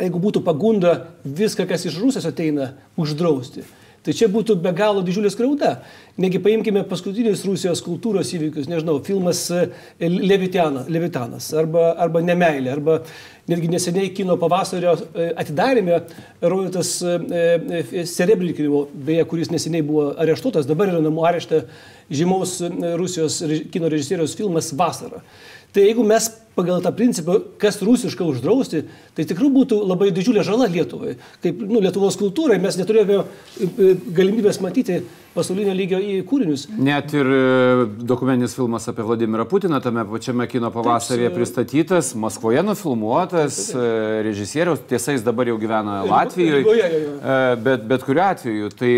[0.00, 3.62] jeigu būtų pagunda viską, kas iš Rusijos ateina, uždrausti.
[4.04, 5.78] Tai čia būtų be galo didžiulė skriauda.
[6.20, 9.62] Negi paimkime paskutinius Rusijos kultūros įvykius, nežinau, filmas e,
[10.04, 12.98] Levitiana, Levitanas arba, arba Nemailė, arba
[13.48, 16.02] netgi neseniai kino pavasario e, atidarėme
[16.44, 16.92] rodytas
[18.12, 21.64] Serebrinkinimo, beje, kuris neseniai buvo areštuotas, dabar yra namų arešte
[22.12, 23.40] žymaus e, Rusijos
[23.72, 25.24] kino režisieriaus filmas Vasara.
[25.72, 28.84] Tai jeigu mes pagal tą principą, kas rusišką uždrausti,
[29.16, 31.16] tai tikrai būtų labai didžiulė žala Lietuvai.
[31.42, 35.02] Kaip nu, Lietuvos kultūrai mes neturėjome e, galimybės matyti
[35.34, 36.68] pasaulinio lygio į kūrinius.
[36.78, 37.40] Net ir e,
[38.06, 43.88] dokumentinis filmas apie Vladimirą Putiną tame pačiame kino pavasarėje Taip, pristatytas, Maskvoje nufilmuotas, e,
[44.28, 48.70] režisieriaus, tiesa, jis dabar jau gyvena Latvijoje, e, bet, bet kuriuo atveju.
[48.78, 48.92] Tai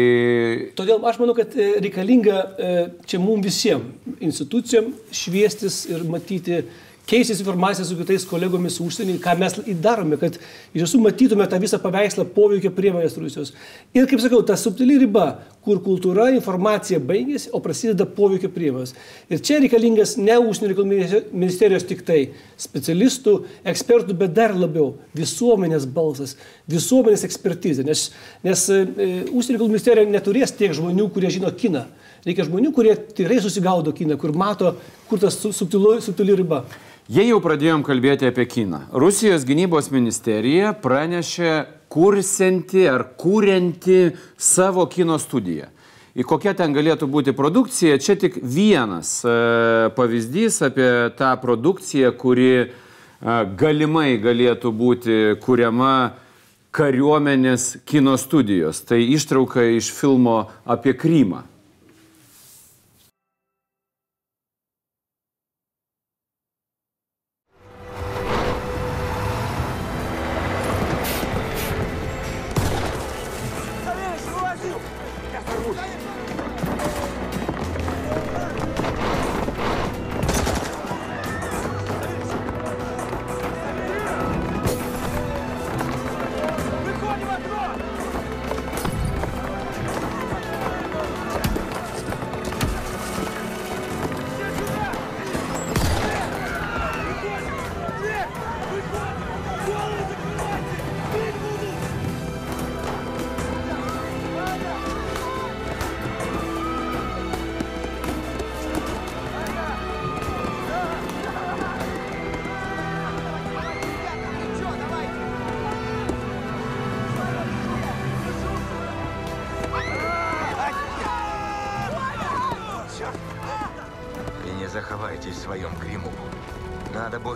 [0.76, 2.74] Todėl aš manau, kad e, reikalinga e,
[3.08, 6.62] čia mums visiems institucijom šviestis ir matyti,
[7.06, 10.34] keistis informaciją su kitais kolegomis užsienį, ką mes darome, kad
[10.74, 13.52] iš tiesų matytume tą visą paveikslą poveikio priemonės Rusijos.
[13.94, 15.26] Ir kaip sakau, ta subtili riba,
[15.62, 18.96] kur kultūra, informacija baigėsi, o prasideda poveikio priemonės.
[19.30, 22.18] Ir čia reikalingas ne užsienio reikalų minister- ministerijos tik tai
[22.58, 23.36] specialistų,
[23.70, 26.34] ekspertų, bet dar labiau visuomenės balsas,
[26.66, 27.86] visuomenės ekspertizė.
[27.86, 28.08] Nes,
[28.42, 28.82] nes e,
[29.30, 31.86] užsienio reikalų ministerija neturės tiek žmonių, kurie žino kiną.
[32.26, 34.74] Reikia žmonių, kurie tikrai susigaudo kiną, kur mato,
[35.06, 36.64] kur tas subtili riba.
[37.06, 41.52] Jei jau pradėjom kalbėti apie kiną, Rusijos gynybos ministerija pranešė
[41.86, 45.68] kursinti ar kūrenti savo kino studiją.
[46.18, 49.36] Į kokia ten galėtų būti produkcija, čia tik vienas e,
[49.94, 52.68] pavyzdys apie tą produkciją, kuri e,
[53.54, 56.16] galimai galėtų būti kuriama
[56.74, 58.82] kariuomenės kino studijos.
[58.82, 61.46] Tai ištrauka iš filmo apie Krymą.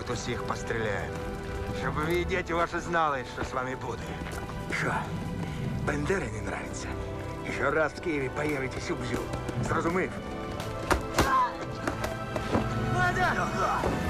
[0.00, 1.10] будет усіх постреляем.
[1.80, 4.02] Щоб ви, дети ваши, знали, що з вами буде.
[4.78, 4.94] Що,
[5.86, 6.88] Бендери не нравится?
[7.48, 9.18] Еще раз в Києві появитесь уб'ю.
[9.68, 10.10] Зрозумів?
[13.12, 14.09] Стоять,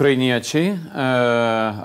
[0.00, 1.06] Ukrainiečiai, e,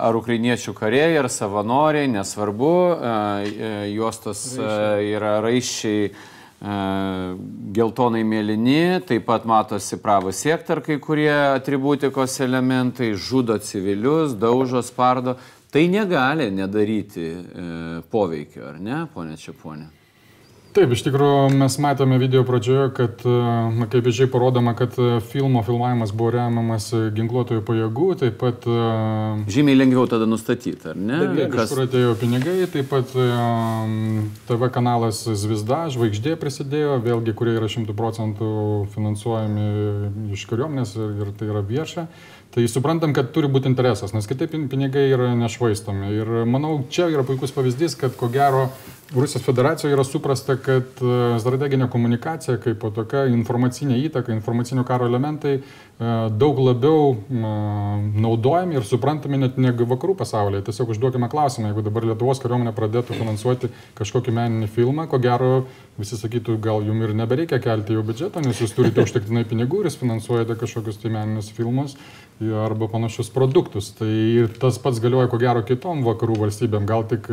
[0.08, 3.10] ar ukrainiečių kariai, ar savanoriai, nesvarbu, e,
[3.52, 6.14] e, juostos yra raiščiai
[7.76, 15.36] geltonai mėlyni, taip pat matosi pravos siektar kai kurie atributikos elementai, žudo civilius, daužo, spardo.
[15.68, 17.28] Tai negali nedaryti
[18.10, 20.05] poveikio, ar ne, ponė Čiaponė?
[20.76, 23.36] Taip, iš tikrųjų mes matėme video pradžioje, kad, e,
[23.78, 28.68] na, kaip žiai parodoma, kad e, filmo filmavimas buvo remiamas e, ginkluotojų pajėgų, taip pat...
[29.56, 31.22] Žymiai lengviau tada nustatyti, ar ne?
[31.22, 33.16] Taip, iš kur atėjo pinigai, taip pat
[34.50, 38.52] TV kanalas Zvisda, žvaigždė prisidėjo, vėlgi, kurie yra 100 procentų
[38.98, 42.10] finansuojami iš kariuomenės ir, ir tai yra vieša.
[42.56, 46.12] Tai suprantam, kad turi būti interesas, nes kitaip pin- pinigai yra nešvaistomi.
[46.16, 48.70] Ir manau, čia yra puikus pavyzdys, kad ko gero
[49.14, 55.06] Rusijos federacijoje yra suprasta, kad e, strateginė komunikacija kaip po tokia informacinė įtaka, informacinio karo
[55.06, 55.62] elementai e,
[56.42, 57.52] daug labiau e,
[58.24, 60.64] naudojami ir suprantami net negu vakarų pasaulyje.
[60.72, 65.52] Tiesiog užduokime klausimą, jeigu dabar Lietuvos kariuomenė pradėtų finansuoti kažkokį meninį filmą, ko gero
[66.00, 69.92] visi sakytų, gal jums ir nebereikia kelti jau biudžeto, nes jūs turite užtektinai pinigų ir
[69.92, 71.94] jūs finansuojate kažkokius tai meninius filmus
[72.42, 73.92] arba panašius produktus.
[73.96, 77.30] Tai tas pats galioja ko gero kitom vakarų valstybėm, gal tik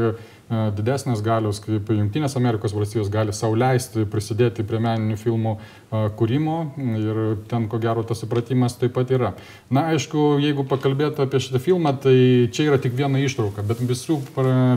[0.76, 6.56] didesnės galios, kaip Junktinės Amerikos valstijos gali sauliaisti prisidėti prie meninių filmų e, kūrimo
[6.98, 9.32] ir ten ko gero tas supratimas taip pat yra.
[9.72, 12.14] Na, aišku, jeigu pakalbėtų apie šitą filmą, tai
[12.52, 14.18] čia yra tik viena ištrauka, bet visų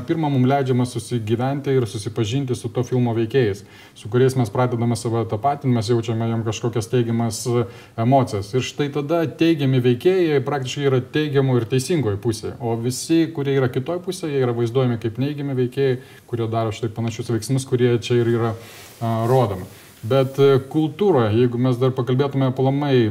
[0.08, 3.66] pirma mums leidžiama susigyventi ir susipažinti su to filmo veikėjais,
[3.98, 7.66] su kuriais mes pradedame savo tapatinti, mes jaučiame jam kažkokias teigiamas e,
[8.06, 8.54] emocijas.
[8.56, 13.72] Ir štai tada teigiami veikėjai praktiškai yra teigiamų ir teisingoje pusėje, o visi, kurie yra
[13.72, 15.98] kitoje pusėje, yra vaizduojami kaip neigiami veikėjai veikėjai,
[16.30, 18.54] kurie daro štai panašius veiksmus, kurie čia ir yra
[19.02, 19.68] rodomi.
[20.06, 23.10] Bet e, kultūroje, jeigu mes dar pakalbėtume aplamai,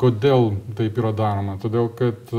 [0.00, 2.32] kodėl taip yra daroma, todėl kad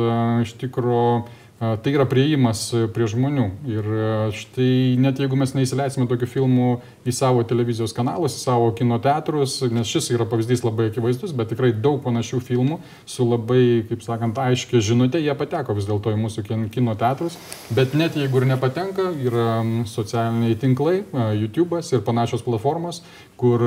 [0.44, 1.22] iš tikrųjų
[1.58, 3.46] Tai yra prieimas e, prie žmonių.
[3.66, 6.68] Ir e, štai net jeigu mes neįsileisime tokių filmų
[7.10, 11.50] į savo televizijos kanalus, į savo kino teatrus, nes šis yra pavyzdys labai akivaizdus, bet
[11.50, 12.78] tikrai daug panašių filmų
[13.10, 17.40] su labai, kaip sakant, aiškia žinutė, jie pateko vis dėlto į mūsų kino teatrus.
[17.74, 19.58] Bet net jeigu ir nepatenka, yra
[19.90, 21.00] socialiniai tinklai,
[21.42, 23.02] YouTube'as ir panašios platformos,
[23.38, 23.62] kur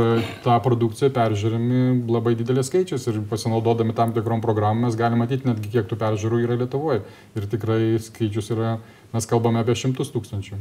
[0.44, 5.70] tą produkciją peržiūrimi labai didelės skaičius ir pasinaudodami tam tikrom programom mes galime matyti netgi
[5.76, 7.04] kiek tų peržiūrų yra Lietuvoje.
[7.38, 8.76] Ir tikrai skaičius yra,
[9.14, 10.58] mes kalbame apie šimtus tūkstančių.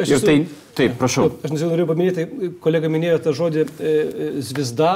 [0.00, 0.36] Aš ir tai,
[0.72, 1.26] taip, prašau.
[1.44, 2.24] Aš norėjau paminėti,
[2.64, 4.92] kolega minėjo tą žodį e, e, Zvisda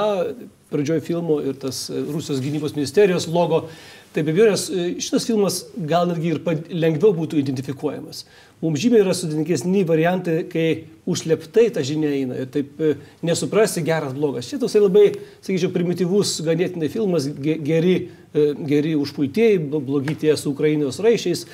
[0.71, 3.67] pradžioje filmo ir tas e, Rusijos gynybos ministerijos logo.
[4.15, 4.63] Tai be abejonės
[5.03, 6.41] šitas filmas gal netgi ir
[6.73, 8.23] lengviau būtų identifikuojamas.
[8.57, 10.69] Mums žymiai yra sudėtingesni variantai, kai
[11.05, 12.79] užleptai ta žinia eina ir taip
[13.25, 14.49] nesuprasi geras blogas.
[14.49, 15.11] Čia toksai labai,
[15.45, 17.95] sakyčiau, primityvus ganėtinai filmas, geri,
[18.33, 21.45] geri užpultieji, blogi tie su Ukrainos raišiais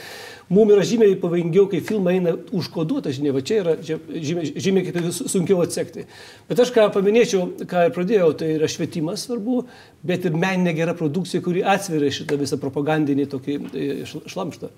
[0.49, 5.07] mums yra žymiai pavojingiau, kai filmai eina užkoduota žinia, va čia yra žymiai, žymiai kaip
[5.13, 6.05] sunkiau atsekti.
[6.49, 9.63] Bet aš ką paminėčiau, ką ir pradėjau, tai yra švietimas svarbu,
[10.05, 14.71] bet ir meninė gera produkcija, kuri atsveria šitą visą propagandinį tokį e, šlamštą.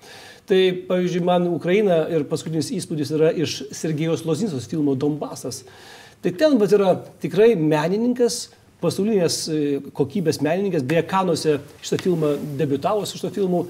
[0.46, 5.64] Tai, pavyzdžiui, man Ukraina ir paskutinis įspūdis yra iš Sergejos Lozinsos filmo Donbasas.
[6.22, 8.46] Tai ten bet yra tikrai menininkas,
[8.82, 9.58] pasaulinės e,
[9.96, 13.66] kokybės menininkas, beje, Kanuose šitą filmą debitavo su šitą filmu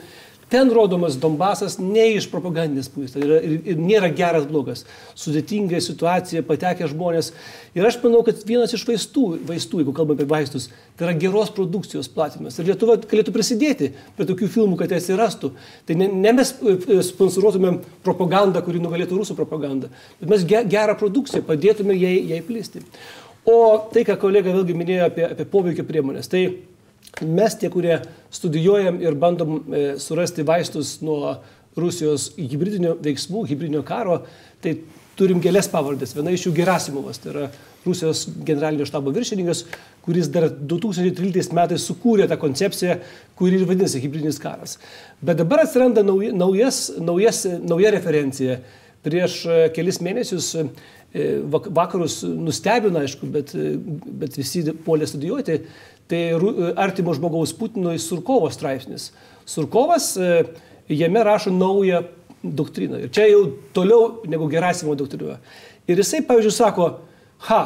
[0.48, 4.85] Ten rodomas Donbasas ne iš propagandinės pusės, tai yra, ir, ir nėra geras blogas,
[5.18, 7.32] sudėtinga situacija, patekę žmonės.
[7.74, 11.50] Ir aš manau, kad vienas iš vaistų, vaistų jeigu kalbame apie vaistus, tai yra geros
[11.56, 12.61] produkcijos platinimas.
[12.61, 15.50] Ir Lietuva galėtų prisidėti prie tokių filmų, kad jie atsirastų.
[15.88, 19.90] Tai ne, ne mes e, e, sponsoruotumėm propagandą, kuri nugalėtų rusų propagandą,
[20.22, 22.87] bet mes gerą produkciją padėtume jai, jai plisti.
[23.50, 23.59] O
[23.90, 26.46] tai, ką kolega vėlgi minėjo apie, apie poveikio priemonės, tai
[27.24, 28.00] mes tie, kurie
[28.35, 31.37] studijuojam ir bandom e, surasti vaistus nuo
[31.76, 34.22] Rusijos hybridinio veiksmų, hybridinio karo,
[34.64, 34.79] tai
[35.16, 36.14] turim kelias pavardės.
[36.16, 37.48] Viena iš jų Gerasimovas, tai yra
[37.87, 39.62] Rusijos generalinio štabo viršininkas,
[40.05, 42.98] kuris dar 2013 metais sukūrė tą koncepciją,
[43.38, 44.76] kuri ir vadinasi hybridinis karas.
[45.24, 48.61] Bet dabar atsiranda naujas, naujas, nauja referencija.
[49.07, 50.50] Prieš e, kelis mėnesius
[51.46, 53.52] vakarus nustebino, aišku, bet,
[54.20, 55.61] bet visi puolė studijuoti
[56.07, 56.18] Tai
[56.79, 59.11] artimo žmogaus Putinui Surkovo straipsnis.
[59.46, 60.44] Surkovas e,
[60.88, 62.05] jame rašo naują
[62.42, 63.00] doktriną.
[63.02, 63.40] Ir čia jau
[63.74, 65.40] toliau negu Gerasimo doktrina.
[65.90, 66.87] Ir jisai, pavyzdžiui, sako,
[67.48, 67.62] ha,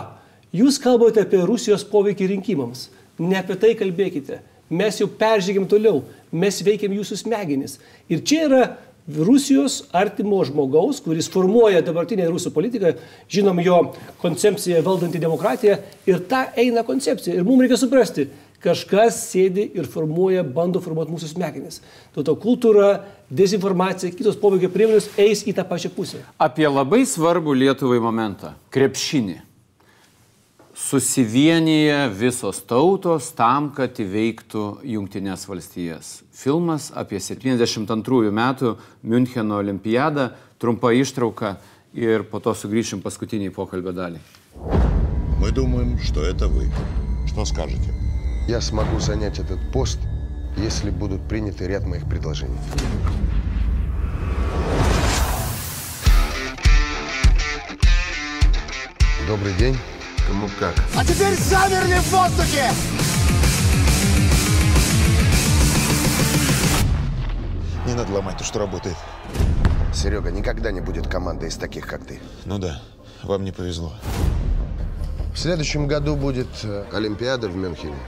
[0.57, 2.89] jūs kalbate apie Rusijos poveikį rinkimams.
[3.21, 4.41] Ne apie tai kalbėkite.
[4.73, 6.01] Mes jau peržygėm toliau.
[6.33, 7.77] Mes veikiam jūsų smegenis.
[8.09, 8.63] Ir čia yra
[9.19, 12.95] Rusijos artimo žmogaus, kuris formuoja dabartinę rusų politiką,
[13.31, 13.81] žinom jo
[14.23, 17.35] koncepciją valdantį demokratiją ir ta eina koncepcija.
[17.35, 18.29] Ir mums reikia suprasti,
[18.61, 21.81] kažkas sėdi ir formuoja, bando formuoti mūsų smegenis.
[22.15, 22.91] Dėl to kultūra,
[23.31, 26.25] dezinformacija, kitos poveikio priemonės eis į tą pačią pusę.
[26.39, 29.50] Apie labai svarbų Lietuvai momentą- krepšinį
[30.90, 36.24] susivienyje visos tautos tam, kad įveiktų Junktinės valstijas.
[36.34, 41.58] Filmas apie 72 metų Müncheno olimpiadą, trumpa ištrauka
[41.94, 44.20] ir po то сугришим паскутiniai поkalbio dalį.
[45.40, 46.72] Мы думаем, что это вы.
[47.28, 47.94] Что скажете?
[48.48, 50.00] Я смогу занять этот пост,
[50.58, 52.60] если будут приняты ряд моих предложений.
[59.28, 59.76] Добрый день.
[60.31, 60.77] Кому как.
[60.97, 62.71] А теперь замерли в воздухе!
[67.85, 68.95] Не надо ломать то, что работает.
[69.93, 72.21] Серега, никогда не будет команды из таких, как ты.
[72.45, 72.81] Ну да,
[73.25, 73.93] вам не повезло.
[75.35, 77.99] В следующем году будет э, Олимпиада в Мюнхене.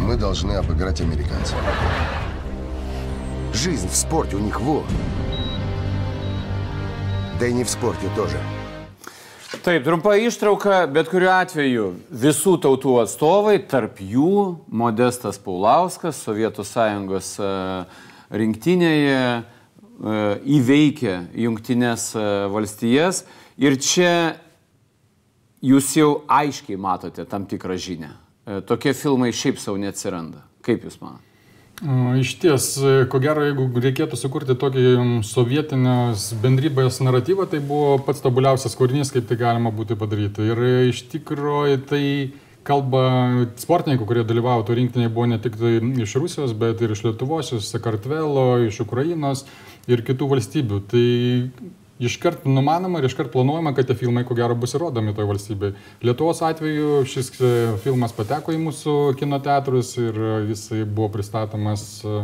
[0.00, 1.56] Мы должны обыграть американцев.
[3.54, 4.82] Жизнь в спорте у них во.
[7.38, 8.40] Да и не в спорте тоже.
[9.62, 14.32] Taip, trumpa ištrauka, bet kuriuo atveju visų tautų atstovai, tarp jų
[14.70, 17.50] Modestas Paulauskas, Sovietų sąjungos e,
[18.38, 19.42] rinktinėje e,
[20.58, 23.24] įveikė jungtinės e, valstijas
[23.58, 24.12] ir čia
[25.64, 28.14] jūs jau aiškiai matote tam tikrą žinę.
[28.68, 30.44] Tokie filmai šiaip savo neatsiranda.
[30.64, 31.27] Kaip jūs manote?
[31.78, 32.64] Iš ties,
[33.06, 39.28] ko gero, jeigu reikėtų sukurti tokį sovietinės bendrybės naratyvą, tai buvo pats tobuliausias kūrinys, kaip
[39.28, 40.48] tai galima būtų padaryti.
[40.50, 42.02] Ir e, iš tikrųjų tai
[42.66, 43.02] kalba
[43.62, 47.54] sportininkų, kurie dalyvavo to rinktinėje, buvo ne tik tai iš Rusijos, bet ir iš Lietuvos,
[47.54, 49.46] iš Sakartvelo, iš Ukrainos
[49.86, 50.82] ir kitų valstybių.
[50.90, 51.06] Tai
[51.98, 55.74] iškart numanoma ir iškart planuojama, kad tie filmai ko gero bus įrodomi toje valstybėje.
[56.06, 60.18] Lietuvos atveju šis e, filmas pateko į mūsų kino teatrus ir
[60.50, 62.22] jisai buvo pristatomas e,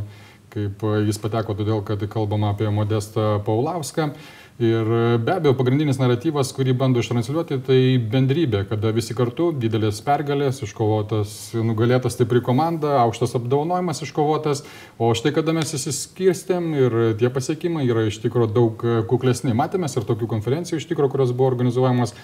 [0.54, 4.12] kaip e, jis pateko todėl, kad kalbama apie Modestą Paulauską.
[4.58, 9.96] Ir e, be abejo, pagrindinis naratyvas, kurį bando ištransliuoti, tai bendrybė, kada visi kartu, didelės
[10.06, 14.62] pergalės, iškovotas, nugalėta stipri komanda, aukštas apdovanojimas iškovotas,
[14.94, 19.56] o štai kada mes įsiskirstėm ir tie pasiekimai yra iš tikrųjų daug e, kuklesni.
[19.58, 22.14] Matėmės ir tokių konferencijų iš tikrųjų, kurios buvo organizuojamos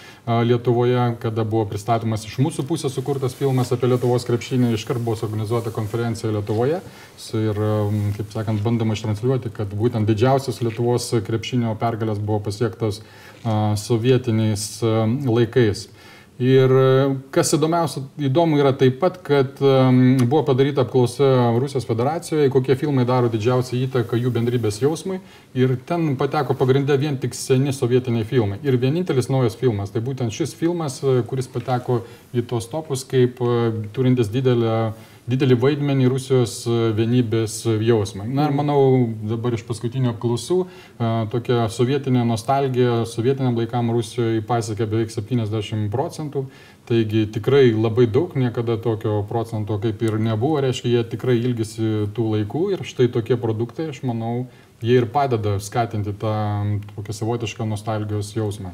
[0.46, 5.74] Lietuvoje, kada buvo pristatomas iš mūsų pusės sukurtas filmas apie Lietuvos krepšinį, iškart buvo suorganizuota
[5.74, 6.78] konferencija Lietuvoje.
[7.40, 13.00] Ir, m, kaip sakant, bandoma ištransliuoti, kad būtent didžiausias Lietuvos krepšinio pergalės buvo pasiektas
[13.44, 14.68] a, sovietiniais
[15.26, 15.88] laikais.
[16.40, 16.84] Ir e,
[17.34, 23.28] kas įdomiausia, įdomu yra taip pat, kad buvo padaryta apklausa Rusijos federacijoje, kokie filmai daro
[23.28, 25.18] didžiausią įtaką jų bendrybės jausmui.
[25.52, 28.56] Ir ten pateko pagrindę vien tik seni sovietiniai filmai.
[28.64, 32.00] Ir vienintelis naujas filmas, tai būtent šis filmas, e, kuris pateko
[32.32, 33.60] į tos topus kaip e,
[33.92, 34.94] turintis didelę
[35.30, 38.26] didelį vaidmenį Rusijos e, vienybės jausmą.
[38.28, 38.80] Na ir manau,
[39.30, 46.46] dabar iš paskutinių apklausų e, tokia sovietinė nostalgija sovietiniam laikam Rusijoje pasiekė beveik 70 procentų.
[46.90, 52.32] Taigi tikrai labai daug, niekada tokio procento kaip ir nebuvo, reiškia, jie tikrai ilgisi tų
[52.34, 54.48] laikų ir štai tokie produktai, aš manau,
[54.82, 56.34] jie ir padeda skatinti tą
[56.96, 58.72] tokią savotišką nostalgijos jausmą.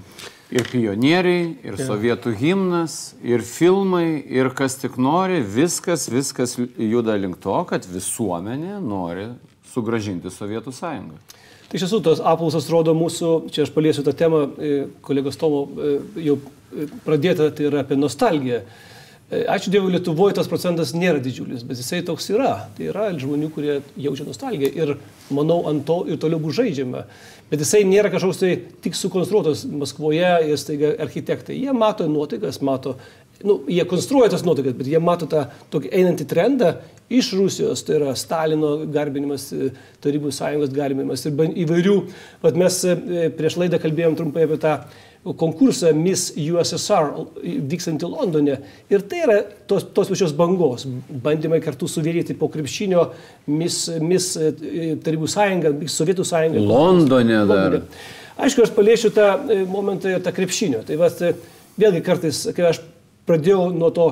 [0.55, 1.89] Ir pionieriai, ir Jo.
[1.89, 8.79] sovietų himnas, ir filmai, ir kas tik nori, viskas, viskas juda link to, kad visuomenė
[8.79, 9.33] nori
[9.75, 11.19] sugražinti Sovietų sąjungą.
[11.67, 15.65] Tai iš tiesų tos apklausos rodo mūsų, čia aš paliesiu tą temą, e, kolegos Tomo
[15.67, 15.97] e,
[16.29, 18.63] jau e, pradėta, tai yra apie nostalgiją.
[19.27, 22.69] E, Ačiū Dievui, Lietuvoje tas procentas nėra didžiulis, bet jisai toks yra.
[22.77, 24.93] Tai yra žmonių, kurie jaučia nostalgiją ir
[25.35, 27.03] manau ant to ir toliau bus žaidžiama.
[27.51, 28.53] Bet jisai nėra kažkoks tai
[28.85, 31.59] tik sukonstruotas Maskvoje ir staiga architektai.
[31.59, 32.95] Jie mato nuotaikas, mato,
[33.45, 36.77] nu, jie konstruoja tas nuotaikas, bet jie mato tą tokį einantį trendą
[37.13, 39.71] iš Rusijos, tai yra Stalino garbinimas, e,
[40.03, 41.99] Tarybų sąjungos garbinimas ir įvairių.
[42.43, 44.79] Vat mes e, prieš laidą kalbėjom trumpai apie tą
[45.27, 48.59] konkursą Miss USSR vykstantį Londone.
[48.91, 50.87] Ir tai yra tos, tos pačios bangos.
[50.87, 53.09] Bandymai kartu suvienyti po krepšinio
[53.51, 54.53] Miss, Miss e,
[55.03, 56.67] Tarybų sąjungą, Miss Sovietų sąjungą.
[56.67, 57.81] Londone dar.
[58.37, 59.31] Aišku, aš paliešiu tą
[59.71, 60.83] momentą ir tą krepšinio.
[60.87, 61.35] Tai vat, e,
[61.79, 62.83] vėlgi kartais, kai aš
[63.29, 64.11] pradėjau nuo to,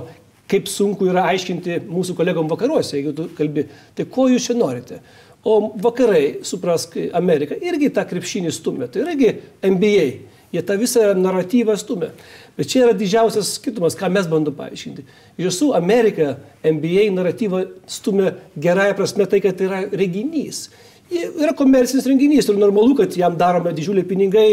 [0.50, 5.00] kaip sunku yra aiškinti mūsų kolegom vakaruose, jeigu tu kalbi, tai ko jūs čia norite.
[5.44, 8.88] O vakarai, suprask, Amerika irgi tą krepšinį stumia.
[8.88, 10.06] Tai irgi NBA.
[10.54, 12.12] Jie tą visą naratyvą stumia.
[12.56, 15.04] Bet čia yra didžiausias skirtumas, ką mes bandom paaiškinti.
[15.34, 20.68] Iš tiesų, Amerika NBA naratyvą stumia gerąją prasme tai, kad tai yra reginys.
[21.12, 24.48] Yra komercinis renginys ir normalu, kad jam darome didžiuliai pinigai,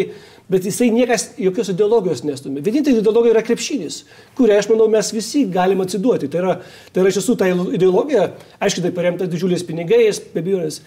[0.51, 2.63] bet jisai niekas jokios ideologijos nestumia.
[2.65, 4.01] Vienintelė ideologija yra krepšinis,
[4.37, 6.27] kurią, aš manau, mes visi galime atsiduoti.
[6.31, 6.57] Tai yra,
[6.91, 8.27] tai yra iš tiesų ta ideologija,
[8.59, 10.81] aišku, tai paremta didžiuliais pinigais, be abejonės.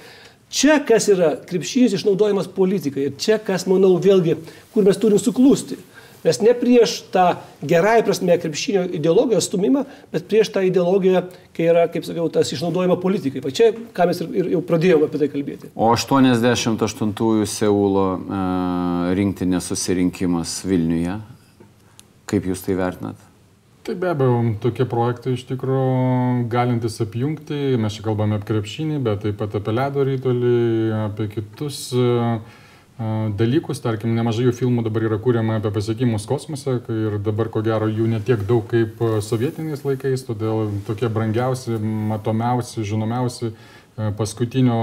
[0.54, 4.36] Čia kas yra krepšinis išnaudojimas politikai ir čia kas, manau, vėlgi,
[4.74, 5.80] kur mes turim suklūsti.
[6.24, 7.24] Mes ne prieš tą
[7.62, 12.96] gerąją prasme krepšinio ideologijos stumimą, bet prieš tą ideologiją, kai yra, kaip sakiau, tas išnaudojama
[13.02, 13.42] politikai.
[13.44, 15.70] Va čia, ką mes ir, ir jau pradėjome apie tai kalbėti.
[15.76, 18.40] O 88-ųjų Seulo e,
[19.20, 21.20] rinktinės susirinkimas Vilniuje,
[22.30, 23.30] kaip jūs tai vertinat?
[23.84, 29.26] Tai be abejo, tokie projektai iš tikrųjų galintis apjungti, mes čia kalbame apie krepšinį, bet
[29.26, 30.60] taip pat apie ledo rytolį,
[31.04, 32.06] apie kitus e,
[32.98, 37.88] dalykus, tarkim, nemažai jų filmų dabar yra kūriama apie pasiekimus kosmose ir dabar ko gero
[37.90, 43.50] jų netiek daug kaip sovietiniais laikais, todėl tokie brangiausi, matomiausi, žinomiausi
[43.94, 44.76] paskutinio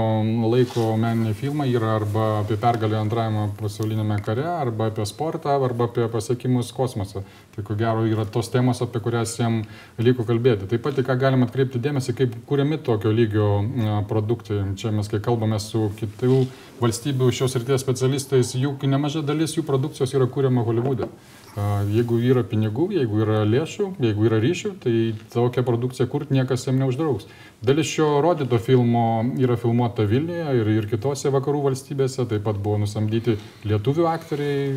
[0.48, 6.06] laiko meniniai filmai yra arba apie pergalę antrajame pasaulinėme kare, arba apie sportą, arba apie
[6.08, 7.20] pasiekimus kosmose.
[7.52, 9.60] Tai ko gero yra tos temos, apie kurias jam
[9.98, 10.70] liko kalbėti.
[10.70, 14.62] Taip pat, ką galima atkreipti dėmesį, kaip kūriami tokio lygio e, produktai.
[14.80, 16.46] Čia mes, kai kalbame su kitų
[16.80, 21.12] valstybių šios ryties specialistais, jų nemaža dalis jų produkcijos yra kūriama Hollywoode.
[21.52, 24.92] Jeigu yra pinigų, jeigu yra lėšų, jeigu yra ryšių, tai
[25.34, 27.26] tokią produkciją kurti niekas jam neuždraus.
[27.60, 32.78] Dalis šio rodyto filmo yra filmuota Vilniuje ir, ir kitose vakarų valstybėse, taip pat buvo
[32.80, 33.36] nusamdyti
[33.68, 34.70] lietuvių aktoriai,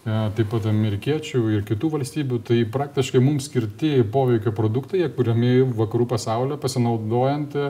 [0.00, 6.08] e, taip pat amerikiečių ir kitų valstybių, tai praktiškai mums skirti poveikio produktai, kuriami vakarų
[6.16, 7.60] pasaulio pasinaudojant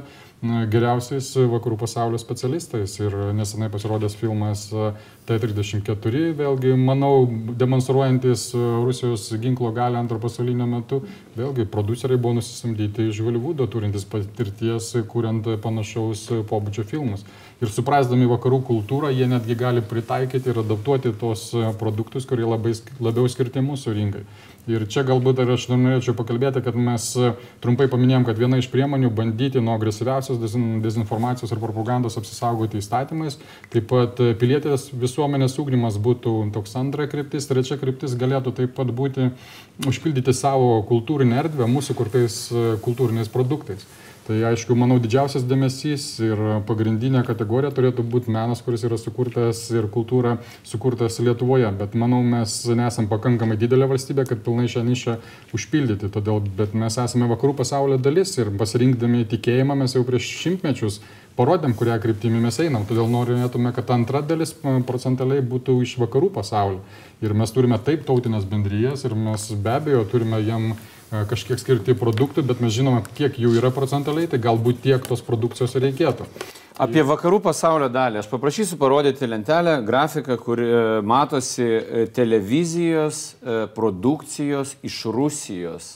[0.43, 2.99] geriausiais vakarų pasaulio specialistais.
[3.01, 4.91] Ir nesenai pasirodęs filmas e,
[5.27, 7.25] T-34, vėlgi, manau,
[7.59, 11.01] demonstruojantis Rusijos ginklo galę antro pasaulinio metu,
[11.39, 17.25] vėlgi, produceriai buvo nusisamdyti iš Hollywoodo, turintis patirties, kuriant panašaus pobūdžio filmus.
[17.65, 21.49] Ir suprasdami vakarų kultūrą, jie netgi gali pritaikyti ir adaptuoti tos
[21.81, 24.27] produktus, kurie labai, labiau skirti mūsų rinkai.
[24.67, 27.29] Ir čia galbūt ir aš norėčiau pakalbėti, kad mes e,
[27.63, 30.41] trumpai paminėjom, kad viena iš priemonių bandyti nuo agresyviausios
[30.83, 33.39] dezinformacijos ir propagandos apsisaugoti įstatymais,
[33.71, 38.91] taip pat e, pilietės visuomenės ūkdymas būtų toks antra kryptis, trečia kryptis galėtų taip pat
[38.91, 39.29] būti
[39.87, 43.87] užpildyti savo kultūrinę erdvę mūsų kurtais e, kultūriniais produktais.
[44.27, 49.87] Tai aišku, manau, didžiausias dėmesys ir pagrindinė kategorija turėtų būti menas, kuris yra sukurtas ir
[49.95, 50.33] kultūra
[50.67, 51.69] sukurtas Lietuvoje.
[51.79, 55.15] Bet manau, mes nesam pakankamai didelė valstybė, kad pilnai šią nišą
[55.55, 56.11] užpildyti.
[56.11, 60.99] Todėl, bet mes esame vakarų pasaulio dalis ir pasirinkdami tikėjimą mes jau prieš šimtmečius
[61.39, 62.83] parodėm, kurią kryptimį mes einam.
[62.89, 64.57] Todėl norėtume, kad antra dalis
[64.91, 66.83] procentaliai būtų iš vakarų pasaulio.
[67.23, 70.73] Ir mes turime taip tautinės bendryjas ir mes be abejo turime jam
[71.31, 75.77] kažkiek skirti produktų, bet mes žinome, kiek jų yra procentaliai, tai galbūt tiek tos produkcijos
[75.81, 76.29] reikėtų.
[76.77, 78.21] Apie vakarų pasaulio dalį.
[78.21, 83.31] Aš paprašysiu parodyti lentelę, grafiką, kur e, matosi e, televizijos
[83.77, 85.95] produkcijos iš Rusijos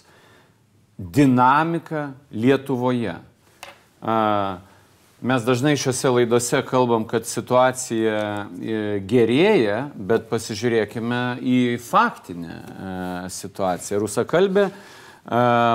[1.01, 3.15] dinamika Lietuvoje.
[5.21, 8.21] Mes dažnai šiuose laidose kalbam, kad situacija
[9.09, 12.57] gerėja, bet pasižiūrėkime į faktinę
[13.33, 14.01] situaciją.
[14.01, 14.71] Rusakalbė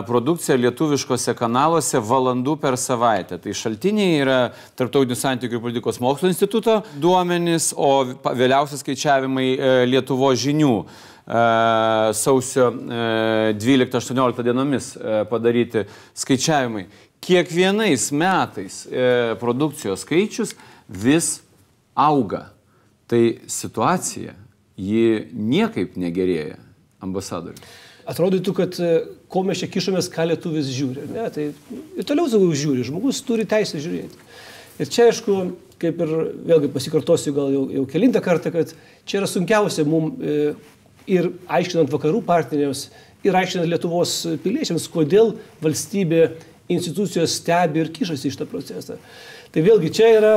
[0.05, 3.37] produkcija lietuviškose kanaluose valandų per savaitę.
[3.39, 4.39] Tai šaltiniai yra
[4.75, 10.87] Tarptautinių santykių ir politikos mokslo instituto duomenys, o vėliausias skaičiavimai e, Lietuvo žinių e,
[12.17, 14.91] sausio 12-18 e, dienomis
[15.29, 15.85] padaryti
[16.17, 16.87] skaičiavimai.
[17.25, 18.83] Kiekvienais metais
[19.41, 20.53] produkcijos skaičius
[20.89, 21.39] vis
[21.97, 22.51] auga.
[23.09, 24.33] Tai situacija,
[24.77, 26.57] ji niekaip negerėja,
[27.05, 27.61] ambasadoriui
[28.09, 28.91] atrodytų, kad e,
[29.31, 31.07] ko mes čia kišomės, ką lietuvis žiūri.
[31.13, 31.27] Ne?
[31.33, 34.21] Tai ir toliau sakau žiūri, žmogus turi teisę žiūrėti.
[34.81, 35.37] Ir čia aišku,
[35.81, 36.13] kaip ir
[36.51, 38.73] vėlgi pasikartosiu gal jau, jau kelintą kartą, kad
[39.07, 40.53] čia yra sunkiausia mums e,
[41.09, 42.89] ir aiškinant vakarų partneriams,
[43.25, 46.27] ir aiškinant Lietuvos piliečiams, kodėl valstybė
[46.71, 48.97] institucijos stebi ir kišasi iš tą procesą.
[49.53, 50.33] Tai vėlgi čia yra,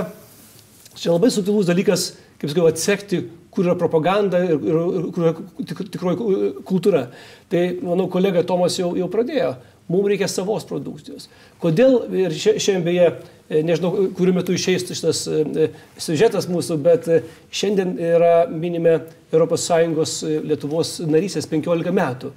[0.96, 3.22] čia labai subtilus dalykas, kaip sakau, atsekti,
[3.58, 5.32] kur yra propaganda ir, ir, ir kur yra
[5.66, 7.08] tik, tikroji kultūra.
[7.50, 9.56] Tai, manau, kolega Tomas jau, jau pradėjo.
[9.88, 11.26] Mums reikia savos produkcijos.
[11.62, 13.08] Kodėl, ir šiandien beje,
[13.48, 18.98] e, nežinau, kuriuo metu išeis šitas e, siužetas mūsų, bet e, šiandien yra minime
[19.32, 22.34] ES Lietuvos narysės 15 metų.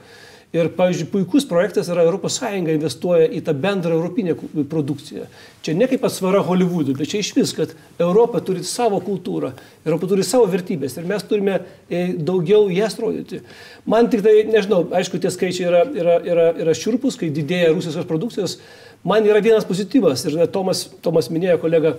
[0.51, 2.41] Ir, pavyzdžiui, puikus projektas yra ES
[2.73, 4.33] investuoja į tą bendrą europinę
[4.67, 5.29] produkciją.
[5.63, 9.53] Čia ne kaip atsvara Hollywoodui, bet čia iš vis, kad Europa turi savo kultūrą,
[9.85, 13.39] Europa turi savo vertybės ir mes turime e, daugiau jas rodyti.
[13.87, 18.09] Man tik tai, nežinau, aišku, tie skaičiai yra, yra, yra, yra šiurpus, kai didėja Rusijos
[18.09, 18.59] produkcijos.
[19.07, 21.95] Man yra vienas pozityvas ir Tomas, Tomas minėjo kolega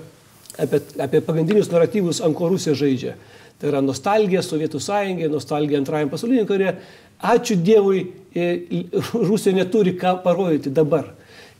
[0.61, 3.16] apie, apie pagrindinius naratyvus, ant ko Rusija žaidžia.
[3.62, 6.74] Tai yra nostalgija Sovietų sąjungai, nostalgija antrajam pasauliniam karė.
[7.22, 8.09] Ačiū Dievui,
[9.28, 11.04] Rusija neturi ką parodyti dabar.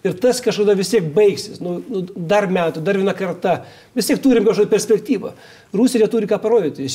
[0.03, 3.61] Ir tas kažkada vis tiek baigsis, nu, nu, dar metų, dar vieną kartą.
[3.94, 5.30] Vis tiek turim kažkokią perspektyvą.
[5.78, 6.88] Rusija turi ką parodyti,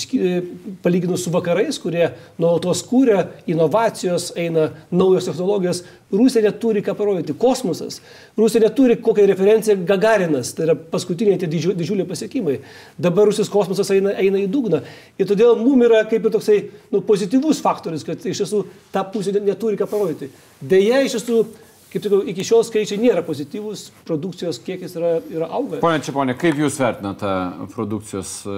[0.84, 5.80] palyginus su vakarais, kurie nuolatos kūrė, inovacijos, eina naujos technologijos.
[6.12, 7.36] Rusija neturi ką parodyti.
[7.40, 8.02] Kosmosas.
[8.38, 12.58] Rusija neturi kokią referenciją Gagarinas, tai yra paskutiniai tie didžiu, didžiuliai pasiekimai.
[13.00, 14.82] Dabar Rusijos kosmosas eina, eina į dugną.
[15.16, 16.60] Ir todėl mums yra kaip ir toksai
[16.92, 20.30] nu, pozityvus faktorius, kad iš tiesų ta pusė neturi ką parodyti.
[20.60, 21.40] Deja, iš tiesų
[21.92, 25.82] kaip sakau, iki šiol skaičiai nėra pozityvūs, produkcijos kiekis yra, yra auga.
[25.84, 27.34] Pone Čiaponė, kaip Jūs vertinate
[27.74, 28.58] produkcijos e,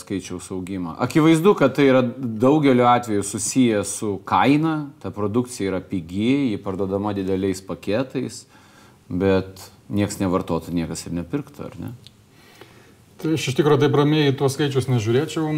[0.00, 0.96] skaičiaus augimą?
[1.06, 7.14] Akivaizdu, kad tai yra daugeliu atveju susiję su kaina, ta produkcija yra pigi, ji parduodama
[7.16, 8.44] dideliais paketais,
[9.08, 11.94] bet niekas nevartotų, niekas ir nepirktų, ar ne?
[13.26, 15.48] Tai aš iš tikrųjų taip ramiai tuos skaičius nežiūrėčiau.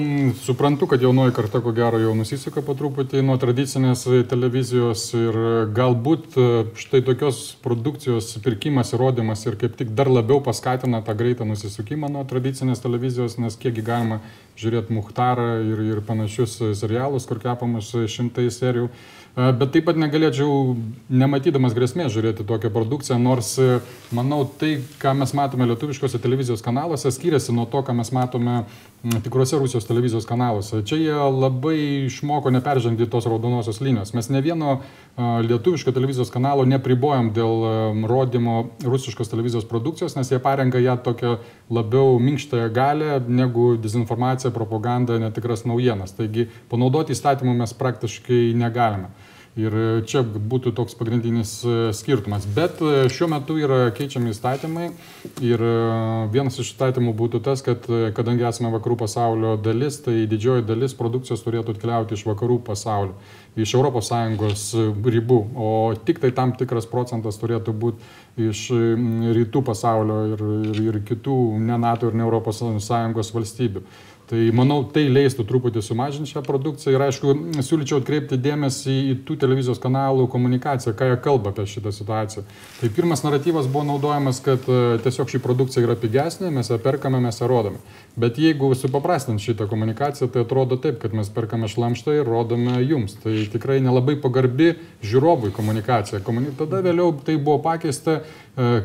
[0.41, 5.37] Suprantu, kad jaunoji karta ko gero jau nusisuka po truputį nuo tradicinės televizijos ir
[5.77, 6.47] galbūt e,
[6.81, 12.25] štai tokios produkcijos pirkimas, įrodymas ir kaip tik dar labiau paskatina tą greitą nusisukimą nuo
[12.31, 14.23] tradicinės televizijos, nes kiekgi galima
[14.57, 18.89] žiūrėti Muhtarą ir, ir panašius serialus, kur kepamas šimtai serijų.
[19.39, 20.73] Bet taip pat negalėčiau,
[21.15, 23.53] nematydamas grėsmės, žiūrėti tokią produkciją, nors
[24.11, 28.65] manau, tai, ką mes matome lietuviškose televizijos kanaluose, skiriasi nuo to, ką mes matome
[29.23, 30.81] tikruose Rusijos televizijos kanaluose.
[30.83, 31.77] Čia jie labai
[32.09, 34.11] išmoko neperžengti tos raudonosios linijos.
[34.19, 34.81] Mes ne vieno
[35.47, 37.63] lietuviško televizijos kanalo nepribojam dėl
[38.11, 41.37] rodymo rusiškos televizijos produkcijos, nes jie parenka ją tokią
[41.71, 46.19] labiau minkštąją galę negu dezinformacija, propaganda, netikras naujienas.
[46.19, 49.15] Taigi panaudoti įstatymų mes praktiškai negalime.
[49.59, 49.75] Ir
[50.07, 51.57] čia būtų toks pagrindinis
[51.99, 52.45] skirtumas.
[52.55, 52.79] Bet
[53.11, 54.87] šiuo metu yra keičiami įstatymai
[55.43, 55.65] ir
[56.31, 61.43] vienas iš įstatymų būtų tas, kad kadangi esame vakarų pasaulio dalis, tai didžioji dalis produkcijos
[61.43, 63.17] turėtų atkeliauti iš vakarų pasaulio,
[63.59, 64.65] iš ES
[65.19, 65.71] ribų, o
[66.07, 68.69] tik tai tam tikras procentas turėtų būti iš
[69.35, 73.83] rytų pasaulio ir, ir, ir kitų ne NATO ir ne ES valstybių.
[74.29, 77.33] Tai manau, tai leistų truputį sumažinti šią produkciją ir aišku,
[77.65, 82.45] siūlyčiau atkreipti dėmesį į tų televizijos kanalų komunikaciją, ką jie kalba apie šitą situaciją.
[82.83, 87.23] Tai pirmas naratyvas buvo naudojamas, kad e, tiesiog ši produkcija yra pigesnė, mes ją perkame,
[87.25, 87.81] mes ją rodome.
[88.21, 93.17] Bet jeigu supaprastint šitą komunikaciją, tai atrodo taip, kad mes perkame šlamštą ir rodome jums.
[93.23, 94.75] Tai tikrai nelabai pagarbi
[95.09, 96.21] žiūrovui komunikacija.
[96.27, 96.53] Komuni...
[96.59, 98.21] Tada vėliau tai buvo pakeista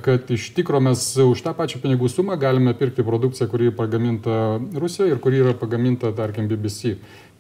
[0.05, 5.15] kad iš tikro mes už tą pačią pinigų sumą galime pirkti produkciją, kuri pagaminta Rusijoje
[5.15, 6.93] ir kuri yra pagaminta, tarkim, BBC.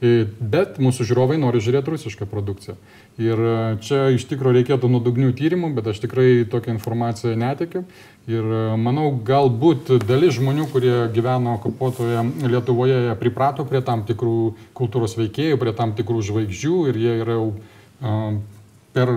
[0.03, 2.73] E, bet mūsų žiūrovai nori žiūrėti rusišką produkciją.
[3.21, 3.53] Ir e,
[3.85, 7.83] čia iš tikrųjų reikėtų nuodugnių tyrimų, bet aš tikrai tokią informaciją netikiu.
[8.27, 15.59] Ir manau, galbūt dalis žmonių, kurie gyveno okupuotoje Lietuvoje, priprato prie tam tikrų kultūros veikėjų,
[15.61, 17.49] prie tam tikrų žvaigždžių ir jie yra jau
[18.95, 19.11] per,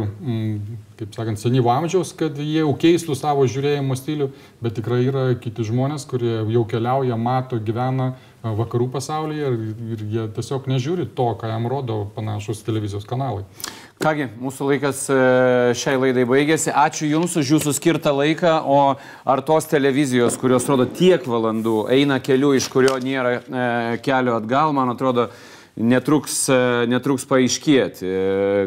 [0.97, 4.31] kaip sakant, senyvo amžiaus, kad jie jau keistų savo žiūrėjimo stilių,
[4.65, 8.15] bet tikrai yra kiti žmonės, kurie jau keliauja, mato, gyvena
[8.57, 9.57] vakarų pasaulyje ir,
[9.93, 13.45] ir jie tiesiog nežiūri to, ką jam rodo panašus televizijos kanalai.
[14.03, 15.19] Kągi, mūsų laikas e,
[15.81, 16.71] šiai laidai baigėsi.
[16.71, 18.79] Ačiū Jums už Jūsų skirtą laiką, o
[19.25, 23.69] ar tos televizijos, kurios rodo tiek valandų, eina keliu, iš kurio nėra e,
[24.05, 25.31] kelio atgal, man atrodo,
[25.77, 26.61] netruks, e,
[26.93, 28.13] netruks paaiškėti.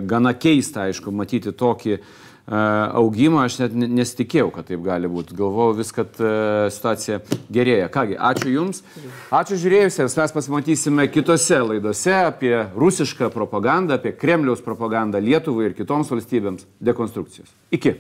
[0.10, 2.02] Gana keista, aišku, matyti tokį e,
[2.50, 5.38] augimą, aš net nesitikėjau, kad taip gali būti.
[5.38, 6.18] Galvojau vis, kad
[6.74, 7.22] situacija
[7.54, 7.90] gerėja.
[7.94, 8.82] Kągi, ačiū Jums.
[9.30, 10.18] Ačiū žiūrėjusiems.
[10.18, 17.54] Mes pasimatysime kitose laidose apie rusišką propagandą, apie Kremliaus propagandą Lietuvai ir kitoms valstybėms dekonstrukcijos.
[17.76, 17.98] Iki.